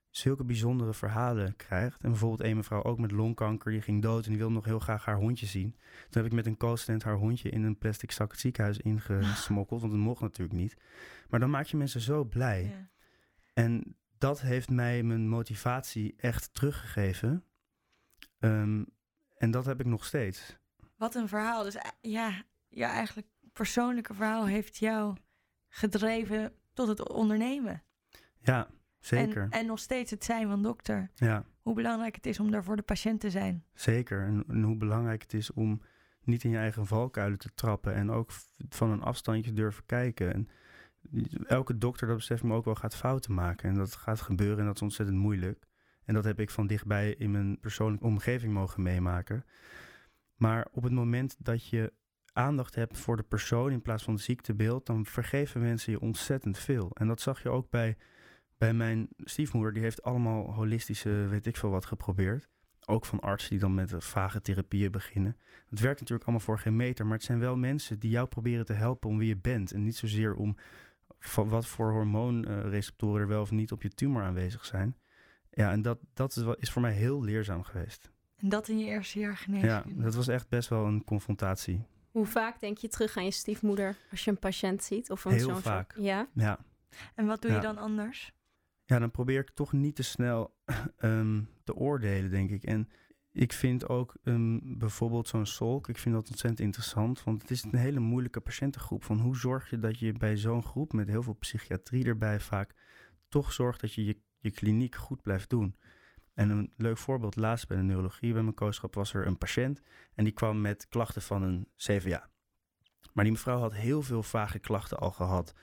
[0.09, 2.01] zulke bijzondere verhalen krijgt.
[2.01, 4.79] En bijvoorbeeld een mevrouw ook met longkanker, die ging dood en die wilde nog heel
[4.79, 5.75] graag haar hondje zien.
[6.09, 9.81] Toen heb ik met een co-student haar hondje in een plastic zak het ziekenhuis ingesmokkeld,
[9.81, 10.77] want dat mocht natuurlijk niet.
[11.29, 12.63] Maar dan maak je mensen zo blij.
[12.63, 12.89] Ja.
[13.53, 17.43] En dat heeft mij mijn motivatie echt teruggegeven.
[18.39, 18.83] Ehm,
[19.37, 20.57] en dat heb ik nog steeds.
[20.97, 21.63] Wat een verhaal.
[21.63, 25.15] Dus eh, ja, je eigenlijk persoonlijke verhaal heeft jou
[25.69, 27.83] gedreven tot het ondernemen.
[28.41, 28.67] Ja,
[28.99, 29.41] zeker.
[29.43, 31.09] En, en nog steeds het zijn van dokter.
[31.15, 33.65] Ja, Hoe belangrijk het is om daar voor de patiënt te zijn.
[33.73, 34.25] zeker.
[34.25, 35.81] En, en hoe belangrijk het is om
[36.23, 37.93] niet in je eigen valkuilen te trappen.
[37.93, 38.31] En ook
[38.69, 40.33] van een afstandje durven kijken.
[40.33, 40.47] En
[41.47, 43.69] elke dokter, dat beseft me ook wel, gaat fouten maken.
[43.69, 45.65] En dat gaat gebeuren en dat is ontzettend moeilijk.
[46.05, 49.45] En dat heb ik van dichtbij in mijn persoonlijke omgeving mogen meemaken.
[50.35, 51.93] Maar op het moment dat je
[52.33, 56.57] aandacht hebt voor de persoon in plaats van het ziektebeeld, dan vergeven mensen je ontzettend
[56.57, 56.91] veel.
[56.93, 57.97] En dat zag je ook bij,
[58.57, 59.73] bij mijn stiefmoeder.
[59.73, 62.47] Die heeft allemaal holistische, weet ik veel wat, geprobeerd.
[62.85, 65.37] Ook van artsen die dan met eh, vage therapieën beginnen.
[65.69, 68.65] Het werkt natuurlijk allemaal voor geen meter, maar het zijn wel mensen die jou proberen
[68.65, 69.71] te helpen om wie je bent.
[69.71, 70.57] En niet zozeer om
[71.19, 74.97] van wat voor hormoonreceptoren er wel of niet op je tumor aanwezig zijn.
[75.51, 78.11] Ja, en dat, dat is, voor mij heel leerzaam geweest.
[78.37, 80.03] En dat in je eerste jaar Ja, geneeskunde.
[80.03, 81.85] dat was echt best wel een confrontatie.
[82.11, 85.11] Hoe vaak denk je terug aan je stiefmoeder als je een patiënt ziet?
[85.11, 85.95] Of een Heel zo'n vaak.
[85.97, 86.27] Ja.
[86.33, 86.59] Ja.
[87.15, 88.33] En wat doe je dan anders?
[88.91, 90.55] ja, dan probeer ik toch niet te snel
[90.97, 92.63] ehm, te oordelen, denk ik.
[92.63, 92.89] En
[93.31, 97.23] ik vind ook ehm, bijvoorbeeld zo'n solk, ik vind dat ontzettend interessant.
[97.23, 99.03] Want het is een hele moeilijke patiëntengroep.
[99.03, 102.73] Van hoe zorg je dat je bij zo'n groep met heel veel psychiatrie erbij vaak
[103.29, 105.75] toch zorgt dat je je, je kliniek goed blijft doen.
[106.41, 109.81] En een leuk voorbeeld, laatst bij de neurologie bij mijn kooschap was er een patiënt
[110.15, 112.29] en die kwam met klachten van een CVA.
[113.13, 115.53] Maar die mevrouw had heel veel vage klachten al gehad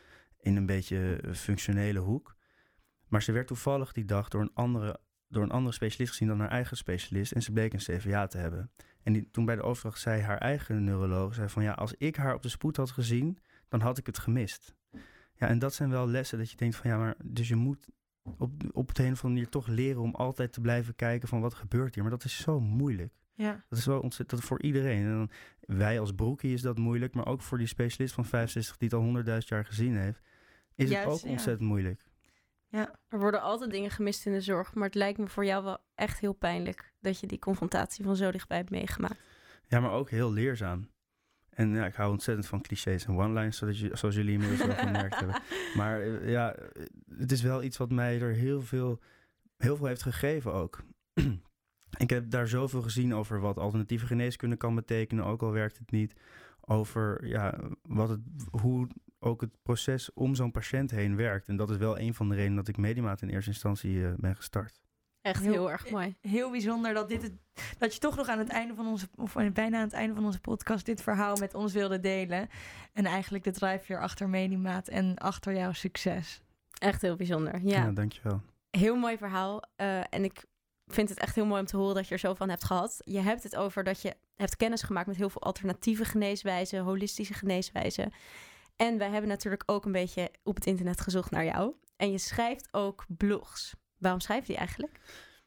[0.41, 2.37] in een beetje functionele hoek.
[3.09, 6.41] Maar ze werd toevallig die dag door een andere, door een andere specialist gezien dan
[6.41, 7.33] haar eigen specialist.
[7.33, 8.71] En ze bleek een CVA te hebben.
[9.03, 12.17] En die, toen bij de overdracht zei haar eigen neuroloog zei van ja, als ik
[12.17, 14.75] haar op de spoed had gezien, dan had ik het gemist.
[15.35, 17.89] Ja, en dat zijn wel lessen dat je denkt van ja, maar dus je moet
[18.39, 21.41] op, op de een of andere manier toch leren om altijd te blijven kijken van
[21.41, 22.03] wat gebeurt hier.
[22.03, 23.13] Maar dat is zo moeilijk.
[23.35, 23.65] Ja.
[23.69, 25.05] Dat is wel ontzettend voor iedereen.
[25.05, 28.77] En dan, wij als broekie is dat moeilijk, maar ook voor die specialist van 65
[28.77, 30.21] die het al 100.000 jaar gezien heeft,
[30.75, 31.31] is Juist, het ook ja.
[31.31, 32.05] ontzettend moeilijk.
[32.69, 32.95] Ja.
[33.09, 35.79] Er worden altijd dingen gemist in de zorg, maar het lijkt me voor jou wel
[35.95, 39.19] echt heel pijnlijk dat je die confrontatie van zo dichtbij hebt meegemaakt.
[39.67, 40.89] Ja, maar ook heel leerzaam.
[41.59, 44.77] En ja, ik hou ontzettend van clichés en one-lines, zodat je, zoals jullie inmiddels wel
[44.77, 45.43] gemerkt hebben.
[45.77, 46.57] Maar eh, ja,
[47.17, 49.01] het is wel iets wat mij er heel veel,
[49.57, 50.83] heel veel heeft gegeven ook.
[52.05, 55.91] ik heb daar zoveel gezien over wat alternatieve geneeskunde kan betekenen, ook al werkt het
[55.91, 56.15] niet.
[56.61, 58.89] Over ja, wat het, hoe
[59.19, 61.49] ook het proces om zo'n patiënt heen werkt.
[61.49, 64.13] En dat is wel een van de redenen dat ik Medimaat in eerste instantie eh,
[64.17, 64.81] ben gestart.
[65.29, 66.17] Echt Heel- heel, erg mooi.
[66.21, 67.33] Heel bijzonder dat, dit het,
[67.79, 70.25] dat je toch nog aan het einde van onze, of bijna aan het einde van
[70.25, 72.49] onze podcast, dit verhaal met ons wilde delen.
[72.93, 76.41] En eigenlijk de drijfveer achter Medimaat en achter jouw succes.
[76.79, 77.61] Echt heel bijzonder.
[77.63, 78.41] Ja, Ja, dankjewel.
[78.71, 79.63] heel mooi verhaal.
[79.77, 80.45] Eh, en ik
[80.87, 83.01] vind het echt heel mooi om te horen dat je er zo van hebt gehad.
[83.05, 87.35] Je hebt het over dat je hebt kennis gemaakt met heel veel alternatieve geneeswijzen, holistische
[87.35, 88.13] geneeswijzen.
[88.77, 91.75] En wij hebben natuurlijk ook een beetje op het internet gezocht naar jou.
[91.97, 93.75] En je schrijft ook blogs.
[93.99, 95.01] Waarom schrijf je die eigenlijk?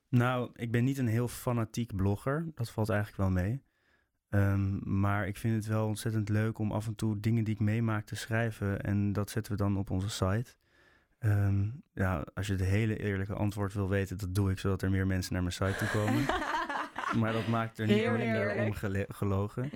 [0.10, 2.52] Nou, ik ben niet een heel fanatiek blogger.
[2.56, 3.64] Dat valt eigenlijk wel mee.
[4.30, 7.60] Ehm, maar ik vind het wel ontzettend leuk om af en toe dingen die ik
[7.60, 8.82] meemaak te schrijven.
[8.82, 10.56] En dat zetten we dan op onze site.
[11.20, 14.91] Ehm, ja, als je het hele eerlijke antwoord wil weten, dat doe ik zodat er
[14.91, 16.26] meer mensen naar mijn site toe komen.
[17.22, 18.74] maar dat maakt er niet minder om
[19.08, 19.70] gelogen.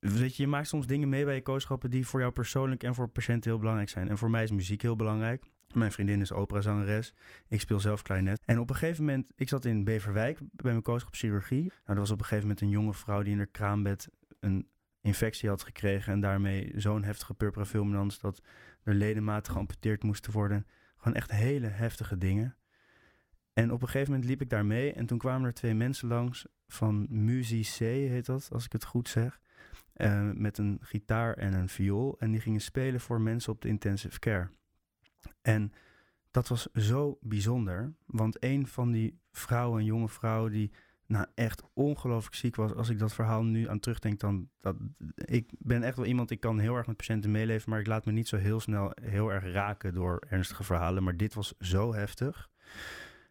[0.00, 2.94] Weet je, je maakt soms dingen mee bij je kooschappen die voor jou persoonlijk en
[2.94, 4.08] voor patiënten heel belangrijk zijn.
[4.08, 5.44] En voor mij is muziek heel belangrijk.
[5.74, 7.14] Mijn vriendin is operazangeres.
[7.48, 8.40] Ik speel zelf klarinet.
[8.44, 11.62] En op een gegeven moment, ik zat in Beverwijk bij mijn kooschap chirurgie.
[11.62, 14.08] Nou, er was op een gegeven moment een jonge vrouw die in haar kraambed
[14.40, 14.68] een
[15.00, 16.12] infectie had gekregen.
[16.12, 18.42] En daarmee zo'n heftige purpura fulminans dat
[18.82, 20.66] er ledematen geamputeerd moesten worden.
[20.96, 22.56] Gewoon echt hele heftige dingen.
[23.52, 24.92] En op een gegeven moment liep ik daar mee.
[24.92, 29.08] En toen kwamen er twee mensen langs van Music heet dat, als ik het goed
[29.08, 29.40] zeg.
[29.92, 32.18] Eh, met een gitaar en een viool.
[32.18, 34.48] En die gingen spelen voor mensen op de intensive care.
[35.42, 35.72] En
[36.30, 37.94] dat was zo bijzonder.
[38.06, 40.72] Want een van die vrouwen, een jonge vrouw, die
[41.06, 42.74] nou echt ongelooflijk ziek was.
[42.74, 44.48] Als ik dat verhaal nu aan terugdenk, dan.
[44.60, 44.76] Dat,
[45.14, 47.70] ik ben echt wel iemand, ik kan heel erg met patiënten meeleven.
[47.70, 51.02] Maar ik laat me niet zo heel snel heel erg raken door ernstige verhalen.
[51.02, 52.50] Maar dit was zo heftig.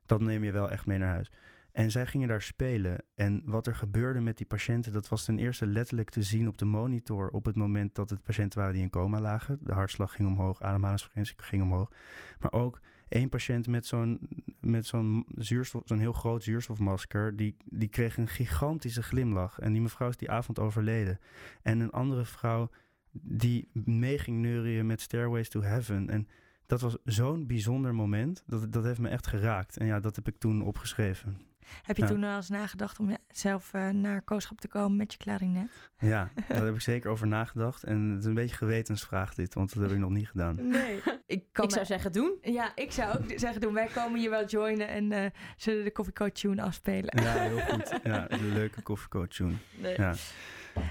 [0.05, 1.31] Dat neem je wel echt mee naar huis.
[1.77, 3.03] En zij gingen daar spelen.
[3.15, 6.57] En wat er gebeurde met die patiënten, dat was ten eerste letterlijk te zien op
[6.57, 9.59] de monitor op het moment dat het patiënten waren die in coma lagen.
[9.61, 11.91] De hartslag ging omhoog, ademhalingsfrequentie ging omhoog.
[12.39, 14.19] Maar ook één patiënt met zo'n,
[14.59, 19.59] met zo'n zuurstof, zo'n heel groot zuurstofmasker, die, die kreeg een gigantische glimlach.
[19.59, 21.19] En die mevrouw is die avond overleden.
[21.61, 22.69] En een andere vrouw
[23.11, 26.09] die mee ging neurien met Stairways to Heaven.
[26.09, 26.27] En
[26.65, 28.43] dat was zo'n bijzonder moment.
[28.47, 29.77] Dat, dat heeft me echt geraakt.
[29.77, 31.47] En ja, dat heb ik toen opgeschreven.
[31.83, 32.07] Heb je Ja.
[32.09, 35.69] toen wel eens nagedacht om zelf eh, naar kooschap te komen met je klarinet?
[35.99, 37.83] Ja, daar heb ik zeker over nagedacht.
[37.83, 40.67] En het is een beetje gewetensvraag dit, want dat heb ik nog niet gedaan.
[40.67, 41.01] Nee.
[41.25, 42.37] ik kan ik zou zeggen doen.
[42.41, 43.73] Ja, ik zou ook zeggen doen.
[43.73, 45.25] Wij komen je wel joinen en eh,
[45.57, 47.23] zullen de Coffee Code tune afspelen.
[47.23, 47.99] Ja, heel goed.
[48.03, 49.53] Ja, een leuke koffiecoach tune.
[49.77, 49.95] Nee.
[49.97, 50.13] Ja.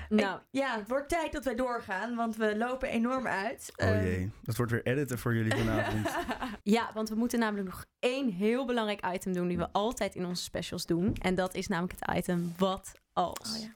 [0.08, 3.72] Nou, Ik- ja, het wordt tijd dat wij doorgaan, want we lopen enorm uit.
[3.76, 6.08] Oh Ehm, jee, dat wordt weer editen voor jullie vanavond.
[6.76, 10.26] ja, want we moeten namelijk nog één heel belangrijk item doen die we altijd in
[10.26, 11.14] onze specials doen.
[11.14, 13.54] En dat is namelijk het item wat als.
[13.56, 13.72] Oh ja.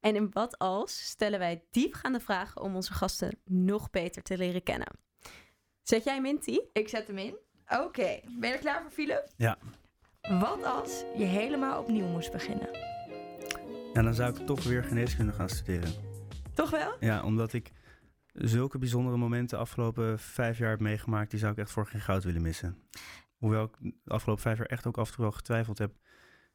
[0.00, 4.62] En in wat als stellen wij diepgaande vragen om onze gasten nog beter te leren
[4.62, 4.88] kennen.
[5.82, 6.58] Zet jij Minty?
[6.72, 7.36] Ik zet hem in.
[7.68, 9.28] Oké, ben je er klaar voor, Philip?
[9.36, 9.58] Ja.
[10.20, 12.68] Wat als je helemaal opnieuw moest beginnen?
[13.94, 15.92] En dan zou ik toch weer geneeskunde gaan studeren.
[16.54, 16.96] Toch wel?
[17.00, 17.72] Ja, omdat ik
[18.32, 22.00] zulke bijzondere momenten de afgelopen vijf jaar heb meegemaakt, die zou ik echt voor geen
[22.00, 22.82] goud willen missen.
[23.36, 25.92] Hoewel ik de afgelopen vijf jaar echt ook af en toe wel getwijfeld heb.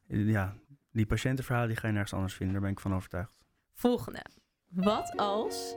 [0.06, 0.54] Ja,
[0.92, 3.38] die patiëntenverhalen die ga je nergens anders vinden, daar ben ik van overtuigd.
[3.74, 4.24] Volgende.
[4.68, 5.74] Wat als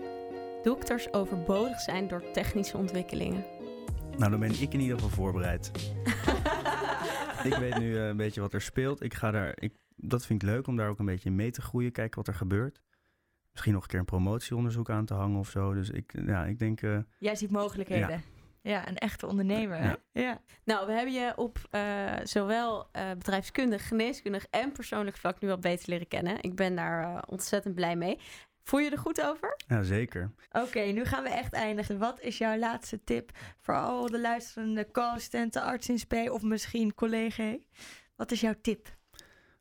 [0.64, 3.46] dokters overbodig zijn door technische ontwikkelingen?
[4.18, 5.72] Nou, dan ben ik in ieder geval voorbereid.
[7.50, 9.04] ik weet nu eh, een beetje wat er speelt.
[9.04, 11.52] Ik ga daar, ik, dat vind ik leuk om daar ook een beetje in mee
[11.52, 12.82] te groeien, kijken wat er gebeurt.
[13.52, 15.74] Misschien nog een keer een promotieonderzoek aan te hangen of zo.
[15.74, 18.24] Dus ik, ja, ik denk, eh, Jij ziet mogelijkheden.
[18.68, 19.84] Ja, een echte ondernemer.
[19.84, 19.98] Ja.
[20.12, 20.42] ja.
[20.64, 25.60] Nou, we hebben je op eh, zowel eh, bedrijfskundig, geneeskundig en persoonlijk vlak nu al
[25.60, 26.42] beter leren kennen.
[26.42, 28.20] Ik ben daar eh, ontzettend blij mee.
[28.64, 29.56] Voel je er goed over?
[29.68, 30.32] Ja, zeker.
[30.52, 31.98] Oké, nu gaan we echt eindigen.
[31.98, 36.94] Wat is jouw laatste tip voor al de luisterende co-assistenten, arts in spe of misschien
[36.94, 37.58] collega?
[38.16, 38.97] Wat is jouw tip?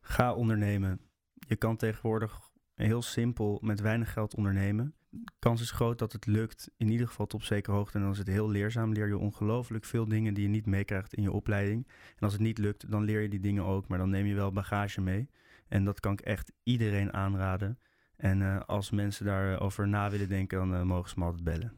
[0.09, 1.01] Ga ondernemen.
[1.33, 2.41] Je kan tegenwoordig
[2.75, 4.95] heel simpel met weinig geld ondernemen.
[5.11, 7.97] De kans is groot dat het lukt, in ieder geval tot op zekere hoogte.
[7.97, 8.93] En dan is het heel leerzaam.
[8.93, 11.87] Leer je ongelooflijk veel dingen die je niet meekrijgt in je opleiding.
[11.89, 13.89] En als het niet lukt, dan leer je die dingen ook.
[13.89, 15.29] Maar dan neem je wel bagage mee.
[15.69, 17.79] En dat kan ik echt iedereen aanraden.
[18.17, 21.73] En uh, als mensen daarover na willen denken, dan uh, mogen ze me altijd bellen.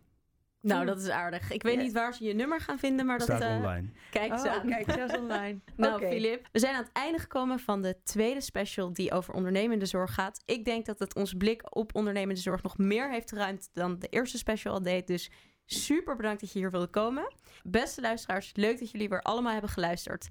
[0.69, 1.51] Nou, dat is aardig.
[1.51, 3.27] Ik weet niet waar ze je nummer gaan vinden, maar dat...
[3.27, 3.89] Staat eh, online.
[4.11, 4.69] Kijk Oh, aan.
[4.69, 5.61] kijk, zelfs online.
[5.77, 6.07] Nou.
[6.07, 10.15] Filip, we zijn aan het einde gekomen van de tweede special die over ondernemende zorg
[10.15, 10.43] gaat.
[10.45, 14.09] Ik denk dat het ons blik op ondernemende zorg nog meer heeft geruimd dan de
[14.09, 15.07] eerste special al deed.
[15.07, 15.31] Dus
[15.65, 17.33] super bedankt dat je hier wilde komen.
[17.63, 20.29] Beste luisteraars, leuk dat jullie weer allemaal hebben geluisterd.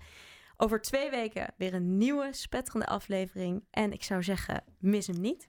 [0.58, 3.66] Over twee weken weer een nieuwe spetterende aflevering.
[3.72, 5.48] En ik zou zeggen, mis hem niet.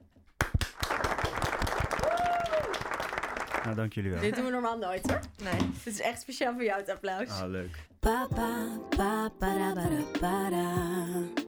[3.69, 4.21] Nou, dank jullie wel.
[4.21, 5.21] Dit doen we normaal nooit hoor.
[5.43, 5.71] Nee.
[5.85, 7.29] Dit is echt speciaal voor jou het applaus.
[7.29, 7.79] Ah, leuk.
[8.01, 11.47] Pa pa pa para para para.